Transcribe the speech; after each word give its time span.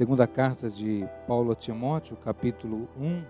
Segunda 0.00 0.26
carta 0.26 0.70
de 0.70 1.06
Paulo 1.28 1.52
a 1.52 1.54
Timóteo, 1.54 2.16
capítulo 2.16 2.88
1, 2.96 3.22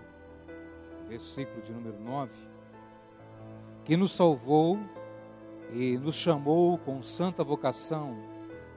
versículo 1.09 1.61
de 1.61 1.73
número 1.73 1.99
9, 1.99 2.31
que 3.83 3.97
nos 3.97 4.13
salvou 4.13 4.79
e 5.73 5.97
nos 5.97 6.15
chamou 6.15 6.77
com 6.77 7.03
santa 7.03 7.43
vocação, 7.43 8.15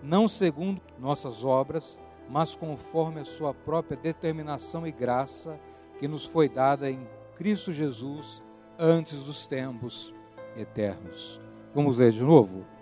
não 0.02 0.26
segundo 0.26 0.80
nossas 0.98 1.44
obras, 1.44 1.96
mas 2.28 2.56
conforme 2.56 3.20
a 3.20 3.24
sua 3.24 3.54
própria 3.54 3.96
determinação 3.96 4.84
e 4.84 4.90
graça 4.90 5.56
que 6.00 6.08
nos 6.08 6.26
foi 6.26 6.48
dada 6.48 6.90
em 6.90 7.06
Cristo 7.36 7.70
Jesus 7.70 8.42
antes 8.76 9.22
dos 9.22 9.46
tempos 9.46 10.12
eternos. 10.56 11.40
Vamos 11.72 11.98
ler 11.98 12.10
de 12.10 12.24
novo? 12.24 12.73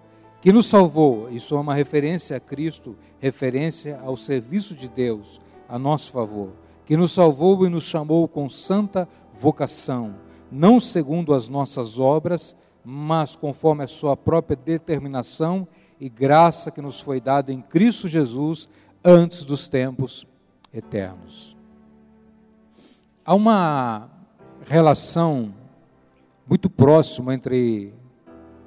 Que 0.42 0.52
nos 0.52 0.66
salvou, 0.66 1.30
isso 1.30 1.54
é 1.54 1.60
uma 1.60 1.72
referência 1.72 2.36
a 2.36 2.40
Cristo, 2.40 2.96
referência 3.20 4.00
ao 4.04 4.16
serviço 4.16 4.74
de 4.74 4.88
Deus 4.88 5.40
a 5.68 5.78
nosso 5.78 6.10
favor. 6.10 6.50
Que 6.84 6.96
nos 6.96 7.12
salvou 7.12 7.64
e 7.64 7.68
nos 7.68 7.84
chamou 7.84 8.26
com 8.26 8.48
santa 8.48 9.08
vocação, 9.32 10.16
não 10.50 10.80
segundo 10.80 11.32
as 11.32 11.48
nossas 11.48 11.96
obras, 11.96 12.56
mas 12.84 13.36
conforme 13.36 13.84
a 13.84 13.86
sua 13.86 14.16
própria 14.16 14.56
determinação 14.56 15.66
e 16.00 16.08
graça 16.08 16.72
que 16.72 16.82
nos 16.82 17.00
foi 17.00 17.20
dada 17.20 17.52
em 17.52 17.62
Cristo 17.62 18.08
Jesus 18.08 18.68
antes 19.04 19.44
dos 19.44 19.68
tempos 19.68 20.26
eternos. 20.74 21.56
Há 23.24 23.32
uma 23.32 24.10
relação 24.66 25.54
muito 26.48 26.68
próxima 26.68 27.32
entre 27.32 27.94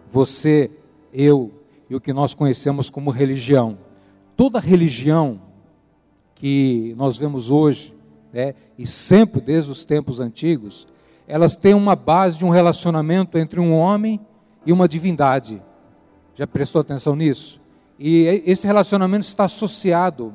você, 0.09 0.71
eu 1.11 1.51
e 1.89 1.95
o 1.95 2.01
que 2.01 2.13
nós 2.13 2.33
conhecemos 2.33 2.89
como 2.89 3.09
religião. 3.09 3.77
Toda 4.35 4.59
religião 4.59 5.39
que 6.35 6.93
nós 6.97 7.17
vemos 7.17 7.49
hoje, 7.49 7.93
né, 8.33 8.53
e 8.77 8.85
sempre 8.85 9.39
desde 9.39 9.71
os 9.71 9.83
tempos 9.83 10.19
antigos, 10.19 10.87
elas 11.27 11.55
têm 11.55 11.73
uma 11.73 11.95
base 11.95 12.37
de 12.37 12.45
um 12.45 12.49
relacionamento 12.49 13.37
entre 13.37 13.59
um 13.59 13.73
homem 13.73 14.19
e 14.65 14.73
uma 14.73 14.87
divindade. 14.87 15.61
Já 16.35 16.45
prestou 16.45 16.81
atenção 16.81 17.15
nisso? 17.15 17.59
E 17.97 18.43
esse 18.45 18.67
relacionamento 18.67 19.25
está 19.25 19.45
associado 19.45 20.33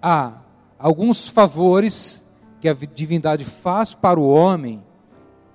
a 0.00 0.32
alguns 0.78 1.28
favores 1.28 2.24
que 2.60 2.68
a 2.68 2.74
divindade 2.74 3.44
faz 3.44 3.94
para 3.94 4.18
o 4.18 4.28
homem 4.28 4.82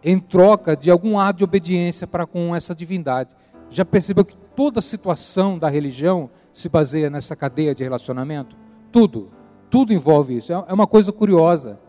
em 0.04 0.20
troca 0.20 0.76
de 0.76 0.90
algum 0.90 1.18
ato 1.18 1.40
de 1.40 1.44
obediência 1.44 2.06
para 2.06 2.26
com 2.26 2.56
essa 2.56 2.76
divindade. 2.76 3.36
Já 3.70 3.84
percebeu 3.84 4.23
que 4.23 4.36
toda 4.56 4.82
situação 4.82 5.58
da 5.58 5.70
religião 5.70 6.30
se 6.54 6.70
baseia 6.70 7.10
nessa 7.10 7.36
cadeia 7.36 7.74
de 7.74 7.84
relacionamento? 7.84 8.56
Tudo, 8.92 9.30
tudo 9.70 9.94
envolve 9.94 10.38
isso. 10.38 10.52
É 10.52 10.74
uma 10.74 10.88
coisa 10.88 11.12
curiosa. 11.12 11.80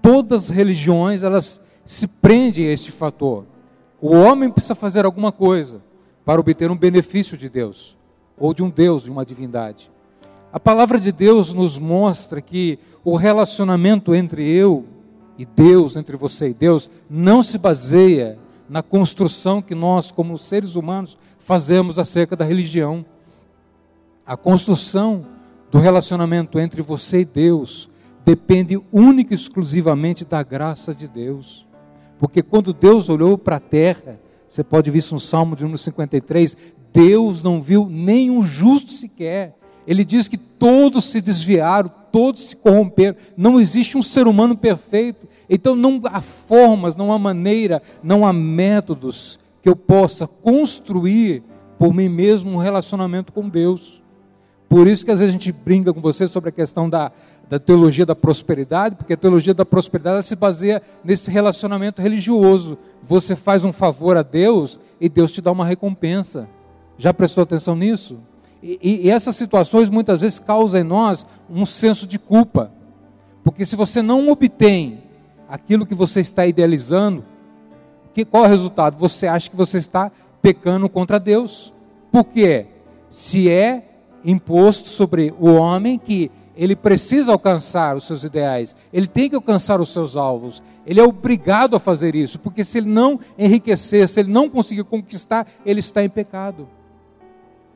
Todas 0.00 0.44
as 0.44 0.50
religiões, 0.50 1.22
elas 1.22 1.60
se 1.84 2.06
prendem 2.06 2.66
a 2.66 2.72
este 2.72 2.92
fator. 2.92 3.44
O 4.00 4.14
homem 4.14 4.50
precisa 4.50 4.74
fazer 4.74 5.04
alguma 5.04 5.32
coisa 5.32 5.82
para 6.24 6.40
obter 6.40 6.70
um 6.70 6.76
benefício 6.76 7.36
de 7.36 7.48
Deus, 7.48 7.96
ou 8.38 8.54
de 8.54 8.62
um 8.62 8.70
Deus, 8.70 9.02
de 9.02 9.10
uma 9.10 9.26
divindade. 9.26 9.90
A 10.52 10.58
palavra 10.58 10.98
de 10.98 11.12
Deus 11.12 11.52
nos 11.52 11.78
mostra 11.78 12.40
que 12.40 12.78
o 13.04 13.16
relacionamento 13.16 14.14
entre 14.14 14.48
eu 14.48 14.84
e 15.38 15.44
Deus, 15.44 15.96
entre 15.96 16.16
você 16.16 16.50
e 16.50 16.54
Deus, 16.54 16.90
não 17.08 17.42
se 17.42 17.58
baseia 17.58 18.38
na 18.68 18.82
construção 18.82 19.60
que 19.60 19.74
nós, 19.74 20.10
como 20.10 20.38
seres 20.38 20.76
humanos, 20.76 21.18
fazemos 21.40 21.98
acerca 21.98 22.36
da 22.36 22.44
religião. 22.44 23.04
A 24.24 24.36
construção 24.36 25.26
do 25.70 25.78
relacionamento 25.78 26.60
entre 26.60 26.80
você 26.82 27.20
e 27.20 27.24
Deus 27.24 27.90
depende 28.24 28.80
única 28.92 29.34
e 29.34 29.36
exclusivamente 29.36 30.24
da 30.24 30.42
graça 30.42 30.94
de 30.94 31.08
Deus. 31.08 31.66
Porque 32.18 32.42
quando 32.42 32.72
Deus 32.72 33.08
olhou 33.08 33.36
para 33.36 33.56
a 33.56 33.60
terra, 33.60 34.20
você 34.46 34.62
pode 34.62 34.90
ver 34.90 34.98
isso 34.98 35.14
no 35.14 35.20
Salmo 35.20 35.56
de 35.56 35.62
número 35.62 35.78
53, 35.78 36.56
Deus 36.92 37.42
não 37.42 37.60
viu 37.60 37.88
nenhum 37.90 38.44
justo 38.44 38.92
sequer. 38.92 39.56
Ele 39.86 40.04
diz 40.04 40.28
que 40.28 40.36
todos 40.36 41.06
se 41.06 41.20
desviaram, 41.20 41.90
todos 42.12 42.50
se 42.50 42.56
corromperam. 42.56 43.16
Não 43.36 43.58
existe 43.58 43.96
um 43.96 44.02
ser 44.02 44.28
humano 44.28 44.56
perfeito. 44.56 45.26
Então 45.48 45.74
não 45.74 46.00
há 46.04 46.20
formas, 46.20 46.94
não 46.94 47.12
há 47.12 47.18
maneira, 47.18 47.82
não 48.02 48.26
há 48.26 48.32
métodos 48.32 49.38
que 49.62 49.68
eu 49.68 49.76
possa 49.76 50.26
construir 50.26 51.42
por 51.78 51.94
mim 51.94 52.08
mesmo 52.08 52.50
um 52.52 52.56
relacionamento 52.56 53.32
com 53.32 53.48
Deus. 53.48 54.02
Por 54.68 54.86
isso 54.86 55.04
que 55.04 55.10
às 55.10 55.18
vezes 55.18 55.34
a 55.34 55.38
gente 55.38 55.50
brinca 55.50 55.92
com 55.92 56.00
você 56.00 56.26
sobre 56.26 56.50
a 56.50 56.52
questão 56.52 56.88
da, 56.88 57.10
da 57.48 57.58
teologia 57.58 58.06
da 58.06 58.14
prosperidade, 58.14 58.94
porque 58.94 59.14
a 59.14 59.16
teologia 59.16 59.52
da 59.52 59.64
prosperidade 59.64 60.26
se 60.26 60.36
baseia 60.36 60.80
nesse 61.02 61.30
relacionamento 61.30 62.00
religioso. 62.00 62.78
Você 63.02 63.34
faz 63.34 63.64
um 63.64 63.72
favor 63.72 64.16
a 64.16 64.22
Deus 64.22 64.78
e 65.00 65.08
Deus 65.08 65.32
te 65.32 65.40
dá 65.40 65.50
uma 65.50 65.64
recompensa. 65.64 66.48
Já 66.96 67.12
prestou 67.12 67.42
atenção 67.42 67.74
nisso? 67.74 68.20
E, 68.62 68.78
e, 68.82 69.06
e 69.06 69.10
essas 69.10 69.34
situações 69.36 69.88
muitas 69.88 70.20
vezes 70.20 70.38
causam 70.38 70.80
em 70.80 70.84
nós 70.84 71.26
um 71.48 71.66
senso 71.66 72.06
de 72.06 72.18
culpa. 72.18 72.70
Porque 73.42 73.64
se 73.64 73.74
você 73.74 74.02
não 74.02 74.28
obtém 74.28 75.02
aquilo 75.48 75.86
que 75.86 75.94
você 75.94 76.20
está 76.20 76.46
idealizando, 76.46 77.24
que, 78.24 78.30
qual 78.30 78.44
é 78.44 78.46
o 78.46 78.50
resultado? 78.50 78.98
Você 78.98 79.26
acha 79.26 79.50
que 79.50 79.56
você 79.56 79.78
está 79.78 80.10
pecando 80.42 80.88
contra 80.88 81.18
Deus. 81.18 81.72
Por 82.10 82.24
quê? 82.24 82.66
Se 83.10 83.50
é 83.50 83.84
imposto 84.24 84.88
sobre 84.88 85.34
o 85.38 85.54
homem 85.54 85.98
que 85.98 86.30
ele 86.56 86.76
precisa 86.76 87.32
alcançar 87.32 87.96
os 87.96 88.04
seus 88.04 88.22
ideais, 88.22 88.76
ele 88.92 89.06
tem 89.06 89.30
que 89.30 89.34
alcançar 89.36 89.80
os 89.80 89.90
seus 89.90 90.14
alvos, 90.14 90.62
ele 90.84 91.00
é 91.00 91.02
obrigado 91.02 91.74
a 91.74 91.80
fazer 91.80 92.14
isso, 92.14 92.38
porque 92.38 92.62
se 92.62 92.78
ele 92.78 92.88
não 92.88 93.18
enriquecer, 93.38 94.06
se 94.08 94.20
ele 94.20 94.30
não 94.30 94.50
conseguir 94.50 94.84
conquistar, 94.84 95.46
ele 95.64 95.80
está 95.80 96.04
em 96.04 96.10
pecado. 96.10 96.68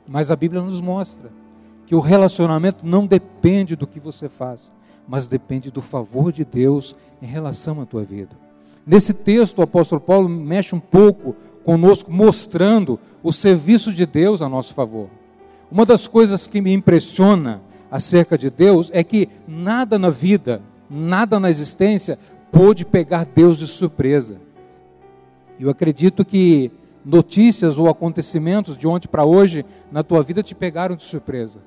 Mas 0.06 0.31
a 0.31 0.37
Bíblia 0.37 0.61
nos 0.61 0.82
mostra 0.82 1.31
que 1.87 1.94
o 1.94 2.00
relacionamento 2.00 2.84
não 2.84 3.06
depende 3.06 3.75
do 3.75 3.87
que 3.87 3.99
você 3.99 4.28
faz, 4.28 4.71
mas 5.09 5.26
depende 5.26 5.71
do 5.71 5.81
favor 5.81 6.31
de 6.31 6.44
Deus 6.44 6.94
em 7.22 7.26
relação 7.26 7.81
à 7.81 7.87
tua 7.87 8.05
vida. 8.05 8.44
Nesse 8.87 9.15
texto, 9.15 9.59
o 9.59 9.62
apóstolo 9.62 10.00
Paulo 10.00 10.28
mexe 10.28 10.75
um 10.75 10.81
pouco 10.81 11.34
conosco, 11.65 12.12
mostrando 12.12 13.00
o 13.22 13.33
serviço 13.33 13.93
de 13.93 14.05
Deus 14.05 14.43
a 14.43 14.49
nosso 14.49 14.75
favor. 14.75 15.09
Uma 15.71 15.87
das 15.87 16.06
coisas 16.06 16.47
que 16.47 16.61
me 16.61 16.72
impressiona 16.72 17.62
acerca 17.91 18.37
de 18.37 18.50
Deus 18.50 18.91
é 18.93 19.03
que 19.03 19.28
nada 19.49 19.99
na 19.99 20.11
vida, 20.11 20.61
nada 20.91 21.41
na 21.41 21.49
existência 21.49 22.19
pôde 22.53 22.84
pegar 22.84 23.25
Deus 23.25 23.59
de 23.59 23.67
surpresa. 23.67 24.37
Eu 25.59 25.71
acredito 25.71 26.25
que 26.25 26.71
notícias 27.05 27.78
ou 27.78 27.89
acontecimentos 27.89 28.77
de 28.77 28.87
ontem 28.87 29.09
para 29.09 29.25
hoje 29.25 29.65
na 29.91 30.03
tua 30.03 30.23
vida 30.23 30.43
te 30.43 30.55
pegaram 30.55 30.97
de 30.97 31.03
surpresa. 31.03 31.59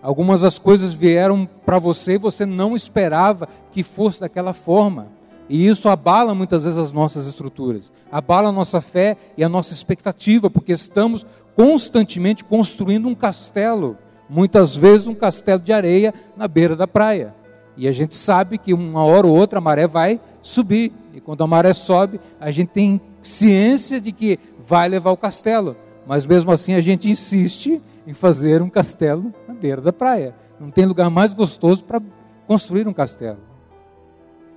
Algumas 0.00 0.40
das 0.40 0.58
coisas 0.58 0.92
vieram 0.92 1.48
para 1.64 1.78
você 1.78 2.14
e 2.14 2.18
você 2.18 2.44
não 2.46 2.74
esperava 2.74 3.48
que 3.70 3.82
fosse 3.82 4.20
daquela 4.20 4.52
forma. 4.52 5.08
E 5.52 5.68
isso 5.68 5.86
abala 5.86 6.34
muitas 6.34 6.64
vezes 6.64 6.78
as 6.78 6.92
nossas 6.92 7.26
estruturas, 7.26 7.92
abala 8.10 8.48
a 8.48 8.52
nossa 8.52 8.80
fé 8.80 9.18
e 9.36 9.44
a 9.44 9.50
nossa 9.50 9.74
expectativa, 9.74 10.48
porque 10.48 10.72
estamos 10.72 11.26
constantemente 11.54 12.42
construindo 12.42 13.06
um 13.06 13.14
castelo, 13.14 13.98
muitas 14.30 14.74
vezes 14.74 15.06
um 15.06 15.14
castelo 15.14 15.60
de 15.60 15.70
areia 15.70 16.14
na 16.38 16.48
beira 16.48 16.74
da 16.74 16.88
praia. 16.88 17.34
E 17.76 17.86
a 17.86 17.92
gente 17.92 18.14
sabe 18.14 18.56
que 18.56 18.72
uma 18.72 19.04
hora 19.04 19.26
ou 19.26 19.36
outra 19.36 19.58
a 19.58 19.60
maré 19.60 19.86
vai 19.86 20.18
subir, 20.40 20.90
e 21.12 21.20
quando 21.20 21.44
a 21.44 21.46
maré 21.46 21.74
sobe, 21.74 22.18
a 22.40 22.50
gente 22.50 22.70
tem 22.70 22.98
ciência 23.22 24.00
de 24.00 24.10
que 24.10 24.38
vai 24.66 24.88
levar 24.88 25.10
o 25.10 25.18
castelo, 25.18 25.76
mas 26.06 26.24
mesmo 26.24 26.50
assim 26.50 26.72
a 26.72 26.80
gente 26.80 27.10
insiste 27.10 27.78
em 28.06 28.14
fazer 28.14 28.62
um 28.62 28.70
castelo 28.70 29.30
na 29.46 29.52
beira 29.52 29.82
da 29.82 29.92
praia. 29.92 30.34
Não 30.58 30.70
tem 30.70 30.86
lugar 30.86 31.10
mais 31.10 31.34
gostoso 31.34 31.84
para 31.84 32.00
construir 32.46 32.88
um 32.88 32.94
castelo. 32.94 33.51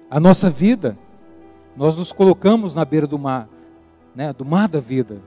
A 0.10 0.20
nossa 0.20 0.50
vida, 0.50 0.98
nós 1.76 1.96
nos 1.96 2.12
colocamos 2.12 2.76
na 2.76 2.86
beira 2.86 3.08
do 3.08 3.18
mar, 3.18 3.50
né, 4.16 4.32
do 4.32 4.46
mar 4.46 4.68
da 4.68 4.80
vida, 4.80 5.22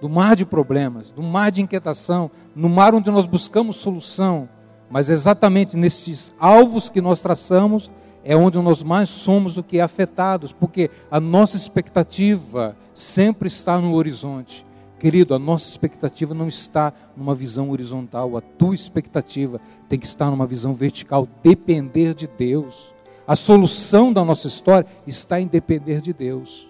do 0.00 0.08
mar 0.08 0.36
de 0.36 0.46
problemas, 0.46 1.10
do 1.10 1.22
mar 1.22 1.50
de 1.50 1.62
inquietação, 1.62 2.30
no 2.54 2.68
mar 2.68 2.94
onde 2.94 3.10
nós 3.10 3.26
buscamos 3.26 3.76
solução, 3.76 4.48
mas 4.88 5.10
exatamente 5.10 5.76
nesses 5.76 6.32
alvos 6.38 6.88
que 6.88 7.00
nós 7.00 7.20
traçamos 7.20 7.90
é 8.22 8.36
onde 8.36 8.58
nós 8.58 8.82
mais 8.82 9.08
somos 9.08 9.54
do 9.54 9.62
que 9.62 9.80
afetados, 9.80 10.52
porque 10.52 10.90
a 11.10 11.20
nossa 11.20 11.56
expectativa 11.56 12.76
sempre 12.94 13.48
está 13.48 13.78
no 13.78 13.94
horizonte. 13.94 14.64
Querido, 14.98 15.34
a 15.34 15.38
nossa 15.38 15.68
expectativa 15.68 16.32
não 16.32 16.48
está 16.48 16.92
numa 17.16 17.34
visão 17.34 17.70
horizontal, 17.70 18.36
a 18.36 18.40
tua 18.40 18.74
expectativa 18.74 19.60
tem 19.88 19.98
que 19.98 20.06
estar 20.06 20.30
numa 20.30 20.46
visão 20.46 20.74
vertical, 20.74 21.28
depender 21.42 22.14
de 22.14 22.26
Deus. 22.26 22.95
A 23.26 23.34
solução 23.34 24.12
da 24.12 24.24
nossa 24.24 24.46
história 24.46 24.86
está 25.06 25.40
em 25.40 25.46
depender 25.46 26.00
de 26.00 26.12
Deus. 26.12 26.68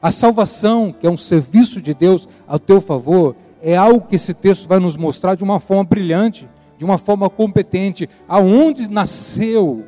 A 0.00 0.10
salvação, 0.10 0.92
que 0.92 1.06
é 1.06 1.10
um 1.10 1.16
serviço 1.16 1.82
de 1.82 1.92
Deus 1.92 2.28
ao 2.46 2.58
teu 2.58 2.80
favor, 2.80 3.34
é 3.60 3.76
algo 3.76 4.06
que 4.06 4.16
esse 4.16 4.32
texto 4.32 4.68
vai 4.68 4.78
nos 4.78 4.96
mostrar 4.96 5.34
de 5.34 5.44
uma 5.44 5.60
forma 5.60 5.84
brilhante, 5.84 6.48
de 6.78 6.84
uma 6.84 6.96
forma 6.96 7.28
competente 7.28 8.08
aonde 8.28 8.88
nasceu, 8.88 9.84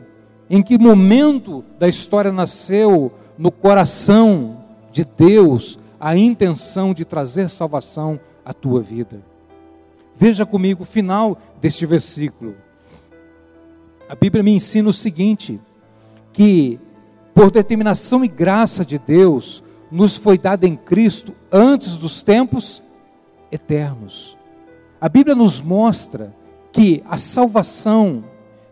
em 0.49 0.62
que 0.62 0.76
momento 0.76 1.64
da 1.78 1.88
história 1.88 2.32
nasceu 2.32 3.12
no 3.38 3.52
coração 3.52 4.58
de 4.90 5.05
Deus 5.05 5.78
a 5.99 6.16
intenção 6.16 6.93
de 6.93 7.05
trazer 7.05 7.49
salvação 7.49 8.19
à 8.44 8.52
tua 8.52 8.81
vida. 8.81 9.23
Veja 10.16 10.44
comigo 10.44 10.82
o 10.82 10.87
final 10.87 11.38
deste 11.61 11.87
versículo. 11.87 12.55
A 14.08 14.14
Bíblia 14.14 14.43
me 14.43 14.50
ensina 14.50 14.88
o 14.88 14.93
seguinte: 14.93 15.61
que 16.32 16.78
por 17.34 17.50
determinação 17.50 18.24
e 18.24 18.28
graça 18.28 18.84
de 18.84 18.98
Deus, 18.98 19.62
nos 19.90 20.16
foi 20.16 20.36
dada 20.36 20.66
em 20.66 20.76
Cristo 20.76 21.34
antes 21.50 21.96
dos 21.96 22.22
tempos 22.22 22.82
eternos. 23.50 24.36
A 25.00 25.08
Bíblia 25.08 25.34
nos 25.34 25.60
mostra 25.60 26.34
que 26.72 27.02
a 27.08 27.16
salvação 27.16 28.24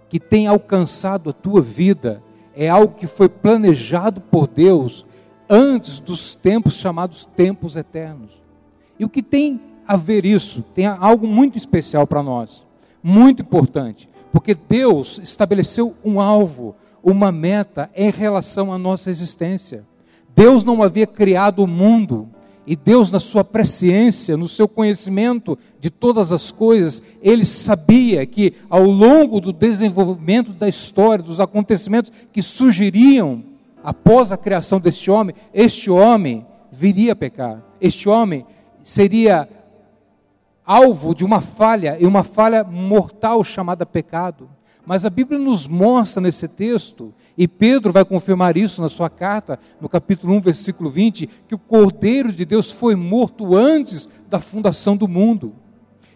que 0.08 0.20
tem 0.20 0.46
alcançado 0.46 1.30
a 1.30 1.32
tua 1.32 1.60
vida 1.60 2.22
é 2.54 2.68
algo 2.68 2.94
que 2.94 3.06
foi 3.06 3.28
planejado 3.28 4.20
por 4.20 4.46
Deus 4.46 5.04
antes 5.48 5.98
dos 6.00 6.34
tempos 6.34 6.74
chamados 6.74 7.24
tempos 7.36 7.76
eternos. 7.76 8.42
E 8.98 9.04
o 9.04 9.08
que 9.08 9.22
tem 9.22 9.60
a 9.86 9.96
ver 9.96 10.24
isso? 10.24 10.62
Tem 10.74 10.86
algo 10.86 11.26
muito 11.26 11.56
especial 11.56 12.06
para 12.06 12.22
nós, 12.22 12.66
muito 13.02 13.42
importante, 13.42 14.08
porque 14.32 14.54
Deus 14.54 15.18
estabeleceu 15.22 15.94
um 16.04 16.20
alvo, 16.20 16.74
uma 17.10 17.32
meta 17.32 17.90
em 17.94 18.10
relação 18.10 18.72
à 18.72 18.78
nossa 18.78 19.10
existência. 19.10 19.84
Deus 20.34 20.64
não 20.64 20.82
havia 20.82 21.06
criado 21.06 21.62
o 21.62 21.66
mundo 21.66 22.28
e 22.70 22.76
Deus, 22.76 23.10
na 23.10 23.18
sua 23.18 23.42
presciência, 23.42 24.36
no 24.36 24.46
seu 24.46 24.68
conhecimento 24.68 25.58
de 25.80 25.88
todas 25.88 26.30
as 26.30 26.52
coisas, 26.52 27.02
ele 27.22 27.46
sabia 27.46 28.26
que 28.26 28.52
ao 28.68 28.82
longo 28.82 29.40
do 29.40 29.54
desenvolvimento 29.54 30.52
da 30.52 30.68
história, 30.68 31.24
dos 31.24 31.40
acontecimentos 31.40 32.12
que 32.30 32.42
surgiriam 32.42 33.42
após 33.82 34.30
a 34.30 34.36
criação 34.36 34.78
deste 34.78 35.10
homem, 35.10 35.34
este 35.54 35.90
homem 35.90 36.46
viria 36.70 37.12
a 37.12 37.16
pecar. 37.16 37.62
Este 37.80 38.06
homem 38.06 38.44
seria 38.84 39.48
alvo 40.62 41.14
de 41.14 41.24
uma 41.24 41.40
falha, 41.40 41.96
e 41.98 42.04
uma 42.04 42.22
falha 42.22 42.62
mortal 42.62 43.42
chamada 43.42 43.86
pecado. 43.86 44.46
Mas 44.88 45.04
a 45.04 45.10
Bíblia 45.10 45.38
nos 45.38 45.66
mostra 45.66 46.18
nesse 46.18 46.48
texto 46.48 47.12
e 47.36 47.46
Pedro 47.46 47.92
vai 47.92 48.06
confirmar 48.06 48.56
isso 48.56 48.80
na 48.80 48.88
sua 48.88 49.10
carta, 49.10 49.60
no 49.78 49.86
capítulo 49.86 50.32
1, 50.36 50.40
versículo 50.40 50.88
20, 50.88 51.28
que 51.46 51.54
o 51.54 51.58
Cordeiro 51.58 52.32
de 52.32 52.42
Deus 52.46 52.70
foi 52.70 52.94
morto 52.94 53.54
antes 53.54 54.08
da 54.30 54.40
fundação 54.40 54.96
do 54.96 55.06
mundo. 55.06 55.52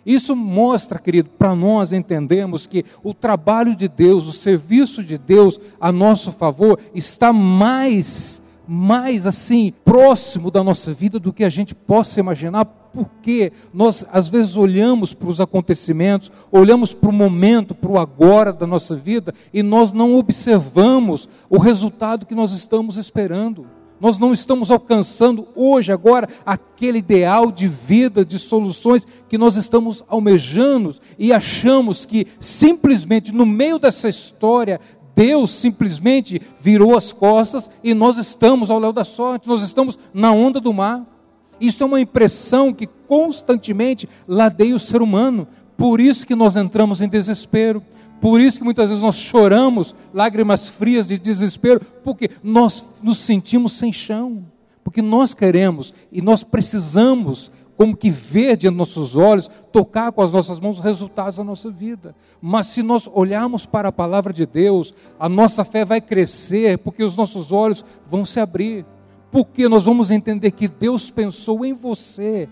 Isso 0.06 0.34
mostra, 0.34 0.98
querido, 0.98 1.28
para 1.28 1.54
nós 1.54 1.92
entendermos 1.92 2.66
que 2.66 2.82
o 3.04 3.12
trabalho 3.12 3.76
de 3.76 3.88
Deus, 3.88 4.26
o 4.26 4.32
serviço 4.32 5.04
de 5.04 5.18
Deus 5.18 5.60
a 5.78 5.92
nosso 5.92 6.32
favor 6.32 6.80
está 6.94 7.30
mais 7.30 8.40
mais 8.66 9.26
assim 9.26 9.70
próximo 9.84 10.50
da 10.50 10.64
nossa 10.64 10.94
vida 10.94 11.18
do 11.18 11.32
que 11.32 11.44
a 11.44 11.50
gente 11.50 11.74
possa 11.74 12.20
imaginar, 12.20 12.64
porque 12.92 13.52
nós 13.72 14.04
às 14.12 14.28
vezes 14.28 14.56
olhamos 14.56 15.14
para 15.14 15.28
os 15.28 15.40
acontecimentos, 15.40 16.30
olhamos 16.50 16.92
para 16.92 17.10
o 17.10 17.12
momento, 17.12 17.74
para 17.74 17.90
o 17.90 17.98
agora 17.98 18.52
da 18.52 18.66
nossa 18.66 18.94
vida 18.94 19.34
e 19.52 19.62
nós 19.62 19.92
não 19.92 20.16
observamos 20.16 21.28
o 21.48 21.58
resultado 21.58 22.26
que 22.26 22.34
nós 22.34 22.52
estamos 22.52 22.96
esperando. 22.96 23.66
Nós 24.00 24.18
não 24.18 24.32
estamos 24.32 24.68
alcançando 24.68 25.46
hoje, 25.54 25.92
agora, 25.92 26.28
aquele 26.44 26.98
ideal 26.98 27.52
de 27.52 27.68
vida, 27.68 28.24
de 28.24 28.36
soluções 28.36 29.06
que 29.28 29.38
nós 29.38 29.54
estamos 29.54 30.02
almejando 30.08 30.96
e 31.16 31.32
achamos 31.32 32.04
que 32.04 32.26
simplesmente 32.40 33.30
no 33.30 33.46
meio 33.46 33.78
dessa 33.78 34.08
história 34.08 34.80
Deus 35.14 35.52
simplesmente 35.52 36.42
virou 36.60 36.96
as 36.96 37.12
costas 37.12 37.70
e 37.84 37.94
nós 37.94 38.18
estamos 38.18 38.70
ao 38.70 38.78
léu 38.80 38.92
da 38.92 39.04
sorte, 39.04 39.46
nós 39.46 39.62
estamos 39.62 39.96
na 40.12 40.32
onda 40.32 40.60
do 40.60 40.72
mar. 40.72 41.06
Isso 41.62 41.84
é 41.84 41.86
uma 41.86 42.00
impressão 42.00 42.74
que 42.74 42.88
constantemente 43.06 44.08
ladeia 44.26 44.74
o 44.74 44.80
ser 44.80 45.00
humano. 45.00 45.46
Por 45.76 46.00
isso 46.00 46.26
que 46.26 46.34
nós 46.34 46.56
entramos 46.56 47.00
em 47.00 47.08
desespero. 47.08 47.80
Por 48.20 48.40
isso 48.40 48.58
que 48.58 48.64
muitas 48.64 48.88
vezes 48.88 49.02
nós 49.02 49.14
choramos 49.14 49.94
lágrimas 50.12 50.66
frias 50.66 51.06
de 51.06 51.18
desespero, 51.18 51.80
porque 52.02 52.30
nós 52.42 52.84
nos 53.00 53.18
sentimos 53.18 53.74
sem 53.74 53.92
chão. 53.92 54.44
Porque 54.82 55.00
nós 55.00 55.34
queremos 55.34 55.94
e 56.10 56.20
nós 56.20 56.42
precisamos 56.42 57.52
como 57.76 57.96
que 57.96 58.10
ver 58.10 58.56
diante 58.56 58.76
dos 58.76 58.96
nossos 58.96 59.16
olhos, 59.16 59.48
tocar 59.72 60.10
com 60.10 60.20
as 60.20 60.32
nossas 60.32 60.58
mãos 60.58 60.78
os 60.78 60.84
resultados 60.84 61.36
da 61.36 61.44
nossa 61.44 61.70
vida. 61.70 62.14
Mas 62.40 62.66
se 62.66 62.82
nós 62.82 63.08
olharmos 63.12 63.64
para 63.66 63.88
a 63.88 63.92
palavra 63.92 64.32
de 64.32 64.46
Deus, 64.46 64.92
a 65.18 65.28
nossa 65.28 65.64
fé 65.64 65.84
vai 65.84 66.00
crescer, 66.00 66.78
porque 66.78 67.04
os 67.04 67.16
nossos 67.16 67.52
olhos 67.52 67.84
vão 68.10 68.26
se 68.26 68.40
abrir. 68.40 68.84
Porque 69.32 69.66
nós 69.66 69.82
vamos 69.84 70.10
entender 70.10 70.50
que 70.50 70.68
Deus 70.68 71.10
pensou 71.10 71.64
em 71.64 71.72
você. 71.72 72.48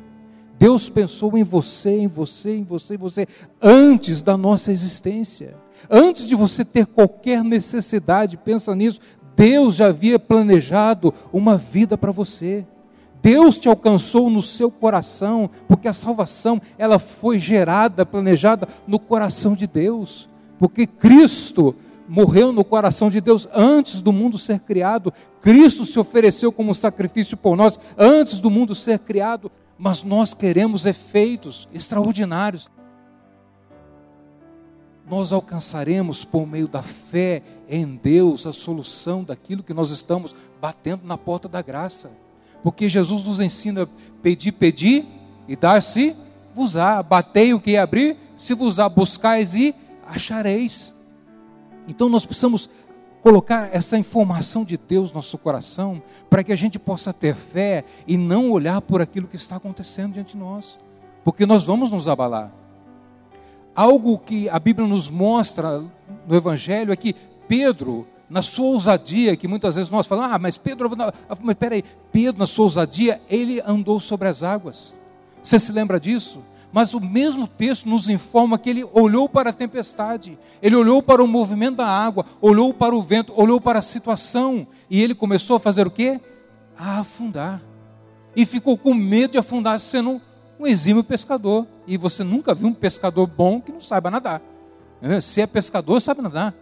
Deus 0.59 0.89
pensou 0.89 1.39
em 1.39 1.43
você, 1.43 1.91
em 1.91 2.09
você, 2.09 2.57
em 2.57 2.65
você, 2.65 2.95
em 2.95 2.97
você, 2.97 3.29
antes 3.63 4.23
da 4.23 4.37
nossa 4.37 4.73
existência. 4.73 5.55
Antes 5.89 6.27
de 6.27 6.35
você 6.35 6.65
ter 6.65 6.87
qualquer 6.87 7.45
necessidade, 7.45 8.37
pensa 8.39 8.75
nisso, 8.75 8.99
Deus 9.37 9.77
já 9.77 9.87
havia 9.87 10.19
planejado 10.19 11.15
uma 11.33 11.57
vida 11.57 11.97
para 11.97 12.13
você. 12.13 12.67
Deus 13.23 13.59
te 13.59 13.69
alcançou 13.69 14.31
no 14.31 14.43
seu 14.43 14.71
coração, 14.71 15.51
porque 15.69 15.87
a 15.87 15.93
salvação 15.93 16.61
ela 16.79 16.99
foi 16.99 17.39
gerada, 17.39 18.07
planejada 18.07 18.67
no 18.87 18.99
coração 18.99 19.55
de 19.55 19.67
Deus, 19.67 20.29
porque 20.59 20.87
Cristo 20.87 21.75
morreu 22.11 22.51
no 22.51 22.65
coração 22.65 23.09
de 23.09 23.21
Deus 23.21 23.49
antes 23.55 24.01
do 24.01 24.13
mundo 24.13 24.37
ser 24.37 24.59
criado. 24.59 25.15
Cristo 25.41 25.87
se 25.87 25.97
ofereceu 25.97 26.51
como 26.51 26.75
sacrifício 26.75 27.37
por 27.37 27.57
nós 27.57 27.79
antes 27.97 28.41
do 28.41 28.51
mundo 28.51 28.75
ser 28.75 28.99
criado, 28.99 29.51
mas 29.79 30.03
nós 30.03 30.35
queremos 30.35 30.85
efeitos 30.85 31.69
extraordinários. 31.73 32.69
Nós 35.09 35.33
alcançaremos 35.33 36.25
por 36.25 36.49
meio 36.49 36.67
da 36.67 36.83
fé 36.83 37.43
em 37.69 37.95
Deus 38.03 38.45
a 38.45 38.53
solução 38.53 39.23
daquilo 39.23 39.63
que 39.63 39.73
nós 39.73 39.93
estamos 39.93 40.35
batendo 40.61 41.07
na 41.07 41.17
porta 41.17 41.49
da 41.49 41.63
graça. 41.63 42.11
Porque 42.61 42.89
Jesus 42.89 43.25
nos 43.25 43.39
ensina 43.39 43.89
pedir, 44.21 44.51
pedir 44.51 45.07
e 45.47 45.55
dar-se 45.55 46.17
vos 46.57 46.77
á. 46.77 47.01
Batei 47.05 47.55
o 47.55 47.61
que 47.61 47.77
abrir, 47.77 48.17
se 48.37 48.53
vos 48.53 48.81
há, 48.81 48.89
buscais 48.89 49.55
e 49.55 49.73
achareis. 50.05 50.93
Então 51.89 52.09
nós 52.09 52.25
precisamos 52.25 52.69
colocar 53.23 53.69
essa 53.73 53.99
informação 53.99 54.65
de 54.65 54.77
Deus 54.77 55.11
no 55.11 55.17
nosso 55.17 55.37
coração, 55.37 56.03
para 56.29 56.43
que 56.43 56.53
a 56.53 56.57
gente 56.57 56.79
possa 56.79 57.13
ter 57.13 57.35
fé 57.35 57.85
e 58.07 58.17
não 58.17 58.51
olhar 58.51 58.81
por 58.81 59.01
aquilo 59.01 59.29
que 59.29 59.37
está 59.37 59.57
acontecendo 59.57 60.15
diante 60.15 60.33
de 60.33 60.39
nós, 60.39 60.79
porque 61.23 61.45
nós 61.45 61.65
vamos 61.65 61.91
nos 61.91 62.09
abalar. 62.09 62.51
Algo 63.75 64.19
que 64.19 64.49
a 64.49 64.59
Bíblia 64.59 64.87
nos 64.87 65.09
mostra 65.09 65.85
no 66.27 66.35
Evangelho 66.35 66.93
é 66.93 66.97
que 66.97 67.15
Pedro, 67.47 68.07
na 68.29 68.43
sua 68.43 68.67
ousadia, 68.67 69.37
que 69.37 69.47
muitas 69.47 69.75
vezes 69.77 69.91
nós 69.91 70.07
falamos, 70.07 70.33
ah, 70.33 70.39
mas 70.39 70.57
Pedro, 70.57 70.91
mas 71.43 71.57
peraí, 71.57 71.85
Pedro, 72.11 72.39
na 72.39 72.47
sua 72.47 72.65
ousadia, 72.65 73.21
ele 73.29 73.61
andou 73.67 74.01
sobre 74.01 74.29
as 74.29 74.43
águas. 74.43 74.95
Você 75.43 75.59
se 75.59 75.73
lembra 75.73 76.01
disso? 76.01 76.43
Mas 76.73 76.95
o 76.95 77.01
mesmo 77.01 77.49
texto 77.49 77.89
nos 77.89 78.09
informa 78.09 78.59
que 78.59 78.71
ele 78.71 78.85
olhou 78.93 79.29
para 79.29 79.51
a 79.51 79.53
tempestade, 79.53 80.39
ele 80.63 80.77
olhou 80.77 81.03
para 81.03 81.23
o 81.23 81.27
movimento 81.27 81.77
da 81.77 81.87
água, 81.87 82.25
olhou 82.41 82.73
para 82.73 82.95
o 82.95 83.03
vento, 83.03 83.33
olhou 83.37 83.61
para 83.61 83.81
a 83.81 83.83
situação, 83.83 84.67
e 84.89 85.03
ele 85.03 85.15
começou 85.15 85.57
a 85.57 85.61
fazer 85.61 85.87
o 85.87 85.91
quê? 85.91 86.21
A 86.79 87.01
afundar. 87.01 87.61
E 88.37 88.47
ficou 88.47 88.79
com 88.79 88.95
medo 88.95 89.33
de 89.33 89.39
afundar, 89.39 89.81
sendo 89.81 90.21
um 90.59 90.67
exímio 90.67 91.03
pescador. 91.03 91.67
E 91.87 91.97
você 91.97 92.23
nunca 92.23 92.55
viu 92.55 92.69
um 92.69 92.75
pescador 92.75 93.27
bom 93.27 93.61
que 93.61 93.73
não 93.73 93.81
saiba 93.81 94.11
nadar. 94.11 94.41
Se 95.23 95.41
é 95.41 95.47
pescador, 95.47 96.01
sabe 96.01 96.23
nadar. 96.23 96.55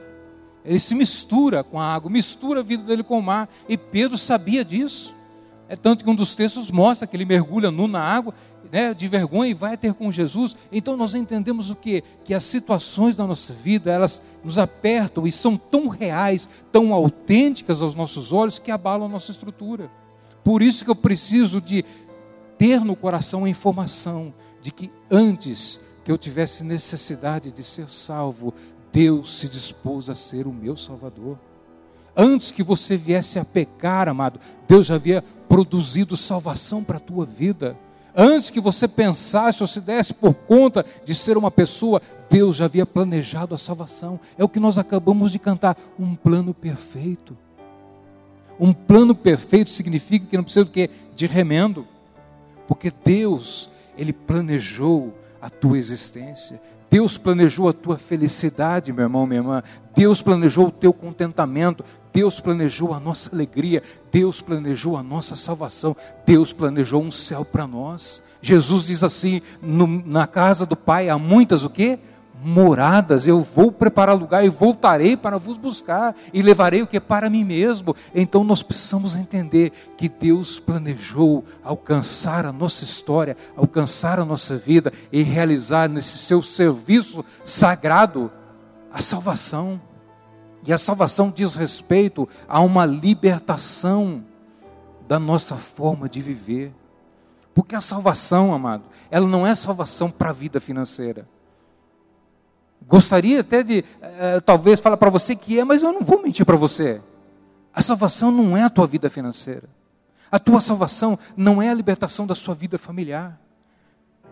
Ele 0.65 0.79
se 0.79 0.95
mistura 0.95 1.63
com 1.63 1.79
a 1.81 1.95
água, 1.95 2.11
mistura 2.11 2.61
a 2.61 2.63
vida 2.63 2.85
dele 2.85 3.03
com 3.03 3.19
o 3.19 3.23
mar. 3.23 3.49
E 3.69 3.77
Pedro 3.77 4.17
sabia 4.17 4.65
disso. 4.65 5.15
É 5.69 5.77
tanto 5.77 6.03
que 6.03 6.11
um 6.11 6.15
dos 6.15 6.35
textos 6.35 6.71
mostra 6.71 7.07
que 7.07 7.15
ele 7.15 7.27
mergulha 7.27 7.71
nu 7.71 7.87
na 7.87 8.01
água, 8.01 8.35
né, 8.71 8.93
de 8.95 9.09
vergonha 9.09 9.51
e 9.51 9.55
vai 9.55 9.77
ter 9.77 9.95
com 9.95 10.11
Jesus. 10.13 10.57
Então 10.71 10.97
nós 10.97 11.15
entendemos 11.15 11.71
o 11.71 11.77
que? 11.77 12.03
Que 12.25 12.35
as 12.35 12.45
situações 12.45 13.17
da 13.17 13.27
nossa 13.27 13.53
vida, 13.53 13.91
elas 13.91 14.23
nos 14.45 14.59
apertam 14.59 15.27
e 15.27 15.33
são 15.33 15.57
tão 15.57 15.89
reais, 15.89 16.49
tão 16.73 16.93
autênticas 16.93 17.81
aos 17.81 17.95
nossos 17.95 18.33
olhos, 18.33 18.59
que 18.59 18.71
abalam 18.71 19.09
a 19.09 19.11
nossa 19.11 19.31
estrutura. 19.31 19.91
Por 20.45 20.63
isso 20.63 20.85
que 20.85 20.91
eu 20.91 20.97
preciso 20.97 21.61
de 21.61 21.85
ter 22.57 22.81
no 22.81 22.97
coração 22.97 23.45
a 23.45 23.49
informação 23.49 24.33
de 24.61 24.73
que 24.73 24.91
antes 25.11 25.81
que 26.05 26.11
eu 26.11 26.19
tivesse 26.19 26.65
necessidade 26.65 27.51
de 27.51 27.63
ser 27.63 27.91
salvo, 27.91 28.55
Deus 28.93 29.39
se 29.39 29.49
dispôs 29.49 30.09
a 30.09 30.15
ser 30.15 30.47
o 30.47 30.53
meu 30.53 30.77
Salvador. 30.77 31.39
Antes 32.17 32.51
que 32.51 32.63
você 32.63 32.97
viesse 32.97 33.39
a 33.39 33.45
pecar, 33.45 34.09
amado, 34.09 34.41
Deus 34.67 34.87
já 34.87 34.97
havia 34.97 35.23
produzido 35.49 36.17
salvação 36.17 36.83
para 36.83 36.97
a 36.97 37.01
tua 37.01 37.25
vida. 37.25 37.77
Antes 38.17 38.51
que 38.51 38.61
você 38.61 38.89
pensasse 38.89 39.63
ou 39.63 39.67
se 39.67 39.81
desse 39.81 40.13
por 40.13 40.35
conta 40.35 40.85
de 41.05 41.15
ser 41.15 41.37
uma 41.37 41.51
pessoa, 41.51 42.03
Deus 42.29 42.57
já 42.57 42.65
havia 42.65 42.85
planejado 42.85 43.55
a 43.55 43.59
salvação. 43.59 44.19
É 44.37 44.45
o 44.45 44.49
que 44.49 44.61
nós 44.61 44.79
acabamos 44.79 45.31
de 45.31 45.39
cantar, 45.39 45.77
um 45.99 46.15
plano 46.15 46.53
perfeito. 46.53 47.37
Um 48.59 48.73
plano 48.73 49.15
perfeito 49.15 49.71
significa 49.71 50.27
que 50.27 50.37
não 50.37 50.45
precisa 50.45 50.65
do 50.65 50.71
que 50.71 50.91
de 51.15 51.27
remendo, 51.27 51.87
porque 52.67 52.93
Deus, 53.05 53.71
ele 53.97 54.13
planejou 54.13 55.15
a 55.41 55.49
tua 55.49 55.79
existência. 55.79 56.61
Deus 56.91 57.19
planejou 57.19 57.69
a 57.69 57.73
tua 57.73 57.99
felicidade, 57.99 58.93
meu 58.93 59.05
irmão, 59.05 59.27
minha 59.27 59.41
irmã. 59.41 59.63
Deus 59.95 60.23
planejou 60.23 60.69
o 60.69 60.73
teu 60.73 60.93
contentamento. 60.93 61.85
Deus 62.13 62.41
planejou 62.41 62.95
a 62.95 63.01
nossa 63.01 63.35
alegria. 63.35 63.83
Deus 64.11 64.41
planejou 64.41 64.97
a 64.97 65.03
nossa 65.03 65.37
salvação. 65.37 65.95
Deus 66.25 66.53
planejou 66.53 67.03
um 67.03 67.13
céu 67.13 67.45
para 67.45 67.67
nós. 67.67 68.23
Jesus 68.41 68.87
diz 68.87 69.03
assim: 69.03 69.43
no, 69.61 69.87
na 69.87 70.27
casa 70.27 70.65
do 70.65 70.77
Pai 70.77 71.09
há 71.09 71.19
muitas 71.19 71.63
o 71.63 71.71
quê? 71.71 71.99
Moradas, 72.43 73.27
eu 73.27 73.43
vou 73.43 73.73
preparar 73.73 74.17
lugar 74.17 74.45
e 74.45 74.49
voltarei 74.49 75.17
para 75.17 75.39
vos 75.39 75.57
buscar 75.57 76.15
e 76.33 76.41
levarei 76.41 76.83
o 76.83 76.87
que 76.87 76.97
é 76.97 77.01
para 77.01 77.29
mim 77.29 77.45
mesmo. 77.45 77.95
Então 78.15 78.45
nós 78.45 78.63
precisamos 78.63 79.17
entender 79.17 79.73
que 79.97 80.09
Deus 80.09 80.59
planejou 80.61 81.45
alcançar 81.63 82.47
a 82.47 82.53
nossa 82.53 82.85
história, 82.85 83.37
alcançar 83.57 84.21
a 84.21 84.25
nossa 84.25 84.57
vida 84.57 84.93
e 85.11 85.23
realizar 85.23 85.89
nesse 85.89 86.19
seu 86.19 86.43
serviço 86.43 87.25
sagrado 87.45 88.31
a 88.93 89.03
salvação. 89.03 89.81
E 90.67 90.73
a 90.73 90.79
salvação 90.79 91.33
diz 91.35 91.55
respeito 91.55 92.29
a 92.49 92.61
uma 92.61 92.85
libertação 92.85 94.25
da 95.07 95.19
nossa 95.19 95.57
forma 95.57 96.09
de 96.09 96.21
viver. 96.21 96.73
Porque 97.55 97.75
a 97.75 97.81
salvação, 97.81 98.55
amado, 98.55 98.85
ela 99.11 99.27
não 99.27 99.47
é 99.47 99.55
salvação 99.55 100.11
para 100.11 100.31
a 100.31 100.33
vida 100.33 100.61
financeira. 100.61 101.27
Gostaria 102.87 103.41
até 103.41 103.63
de, 103.63 103.85
é, 104.01 104.41
talvez, 104.41 104.81
falar 104.81 104.97
para 104.97 105.11
você 105.11 105.35
que 105.37 105.59
é, 105.59 105.65
mas 105.65 105.83
eu 105.83 105.93
não 105.93 106.03
vou 106.03 106.23
mentir 106.23 106.47
para 106.47 106.57
você. 106.57 107.01
A 107.73 107.83
salvação 107.83 108.31
não 108.31 108.57
é 108.57 108.63
a 108.63 108.71
tua 108.71 108.87
vida 108.87 109.11
financeira. 109.11 109.69
A 110.31 110.39
tua 110.39 110.61
salvação 110.61 111.19
não 111.37 111.61
é 111.61 111.69
a 111.69 111.75
libertação 111.75 112.27
da 112.27 112.35
sua 112.35 112.55
vida 112.55 112.79
familiar. 112.79 113.39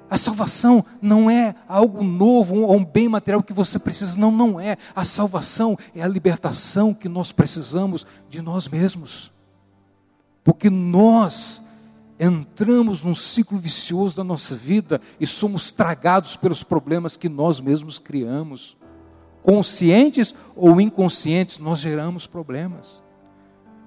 A 0.08 0.16
salvação 0.16 0.84
não 1.02 1.30
é 1.30 1.54
algo 1.68 2.02
novo 2.04 2.60
ou 2.62 2.76
um 2.76 2.84
bem 2.84 3.08
material 3.08 3.42
que 3.42 3.52
você 3.52 3.78
precisa. 3.78 4.18
Não, 4.18 4.30
não 4.30 4.60
é. 4.60 4.76
A 4.94 5.04
salvação 5.04 5.76
é 5.94 6.02
a 6.02 6.08
libertação 6.08 6.94
que 6.94 7.08
nós 7.08 7.32
precisamos 7.32 8.06
de 8.28 8.40
nós 8.40 8.68
mesmos. 8.68 9.32
Porque 10.44 10.70
nós 10.70 11.60
entramos 12.18 13.02
num 13.02 13.14
ciclo 13.14 13.58
vicioso 13.58 14.16
da 14.16 14.25
nossa 14.25 14.54
vida 14.54 15.00
e 15.20 15.26
somos 15.26 15.70
tragados 15.70 16.37
pelos 16.37 16.62
problemas 16.62 17.16
que 17.16 17.28
nós 17.28 17.61
mesmos 17.61 17.99
criamos. 17.99 18.76
Conscientes 19.42 20.35
ou 20.56 20.80
inconscientes, 20.80 21.58
nós 21.58 21.78
geramos 21.78 22.26
problemas. 22.26 23.02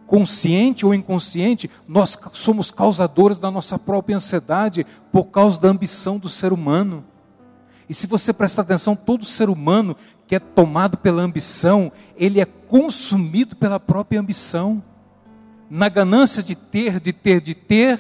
Consciente 0.08 0.86
ou 0.86 0.94
inconsciente, 0.94 1.70
nós 1.88 2.18
somos 2.34 2.72
causadores 2.72 3.38
da 3.38 3.52
nossa 3.52 3.78
própria 3.78 4.16
ansiedade 4.16 4.86
por 5.12 5.26
causa 5.26 5.60
da 5.60 5.68
ambição 5.68 6.18
do 6.18 6.30
ser 6.30 6.54
humano. 6.54 7.04
E 7.90 7.94
se 7.94 8.08
você 8.08 8.32
prestar 8.32 8.62
atenção, 8.62 8.96
todo 8.96 9.26
ser 9.26 9.50
humano 9.50 9.96
que 10.28 10.36
é 10.36 10.40
tomado 10.40 10.98
pela 10.98 11.24
ambição, 11.24 11.92
ele 12.16 12.40
é 12.40 12.46
consumido 12.46 13.56
pela 13.56 13.80
própria 13.80 14.20
ambição. 14.20 14.84
Na 15.70 15.90
ganância 15.90 16.42
de 16.42 16.56
ter, 16.56 17.00
de 17.00 17.14
ter, 17.14 17.40
de 17.42 17.54
ter, 17.54 18.00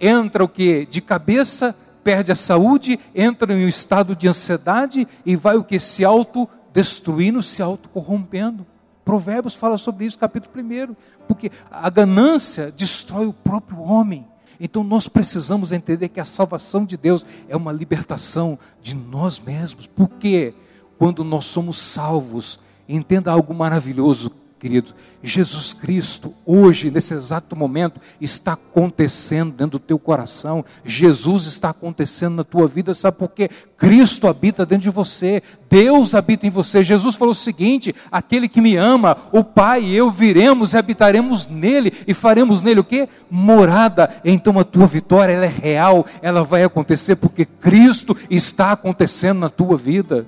entra 0.00 0.42
o 0.42 0.48
que? 0.48 0.86
De 0.86 1.00
cabeça, 1.00 1.74
perde 2.02 2.32
a 2.32 2.36
saúde, 2.36 2.98
entra 3.14 3.52
em 3.52 3.64
um 3.64 3.68
estado 3.68 4.16
de 4.16 4.26
ansiedade 4.26 5.06
e 5.24 5.36
vai 5.36 5.56
o 5.56 5.64
que? 5.64 5.78
Se 5.78 6.04
autodestruindo, 6.04 7.42
se 7.42 7.62
autocorrompendo. 7.62 8.66
Provérbios 9.04 9.54
fala 9.54 9.76
sobre 9.76 10.06
isso, 10.06 10.18
capítulo 10.18 10.52
1. 10.54 10.96
Porque 11.26 11.50
a 11.70 11.90
ganância 11.90 12.72
destrói 12.72 13.26
o 13.26 13.32
próprio 13.32 13.80
homem. 13.80 14.26
Então 14.58 14.84
nós 14.84 15.08
precisamos 15.08 15.72
entender 15.72 16.08
que 16.08 16.20
a 16.20 16.24
salvação 16.24 16.84
de 16.84 16.96
Deus 16.96 17.24
é 17.48 17.56
uma 17.56 17.72
libertação 17.72 18.58
de 18.80 18.94
nós 18.94 19.38
mesmos. 19.38 19.86
Porque 19.86 20.54
quando 20.98 21.24
nós 21.24 21.46
somos 21.46 21.78
salvos, 21.78 22.60
entenda 22.88 23.30
algo 23.30 23.54
maravilhoso, 23.54 24.30
querido, 24.60 24.94
Jesus 25.22 25.72
Cristo, 25.72 26.34
hoje, 26.44 26.90
nesse 26.90 27.14
exato 27.14 27.56
momento, 27.56 27.98
está 28.20 28.52
acontecendo 28.52 29.52
dentro 29.52 29.78
do 29.78 29.78
teu 29.78 29.98
coração. 29.98 30.62
Jesus 30.84 31.46
está 31.46 31.70
acontecendo 31.70 32.34
na 32.36 32.44
tua 32.44 32.68
vida, 32.68 32.92
sabe 32.92 33.16
por 33.16 33.30
quê? 33.30 33.48
Cristo 33.78 34.28
habita 34.28 34.66
dentro 34.66 34.82
de 34.82 34.90
você, 34.90 35.42
Deus 35.70 36.14
habita 36.14 36.46
em 36.46 36.50
você. 36.50 36.84
Jesus 36.84 37.16
falou 37.16 37.32
o 37.32 37.34
seguinte: 37.34 37.94
aquele 38.12 38.48
que 38.48 38.60
me 38.60 38.76
ama, 38.76 39.16
o 39.32 39.42
Pai 39.42 39.82
e 39.82 39.96
eu 39.96 40.10
viremos 40.10 40.74
e 40.74 40.76
habitaremos 40.76 41.46
nele 41.46 41.92
e 42.06 42.12
faremos 42.12 42.62
nele 42.62 42.80
o 42.80 42.84
que? 42.84 43.08
Morada. 43.30 44.20
Então 44.22 44.58
a 44.58 44.64
tua 44.64 44.86
vitória 44.86 45.32
ela 45.32 45.46
é 45.46 45.48
real, 45.48 46.04
ela 46.20 46.44
vai 46.44 46.64
acontecer 46.64 47.16
porque 47.16 47.46
Cristo 47.46 48.14
está 48.28 48.72
acontecendo 48.72 49.40
na 49.40 49.48
tua 49.48 49.78
vida. 49.78 50.26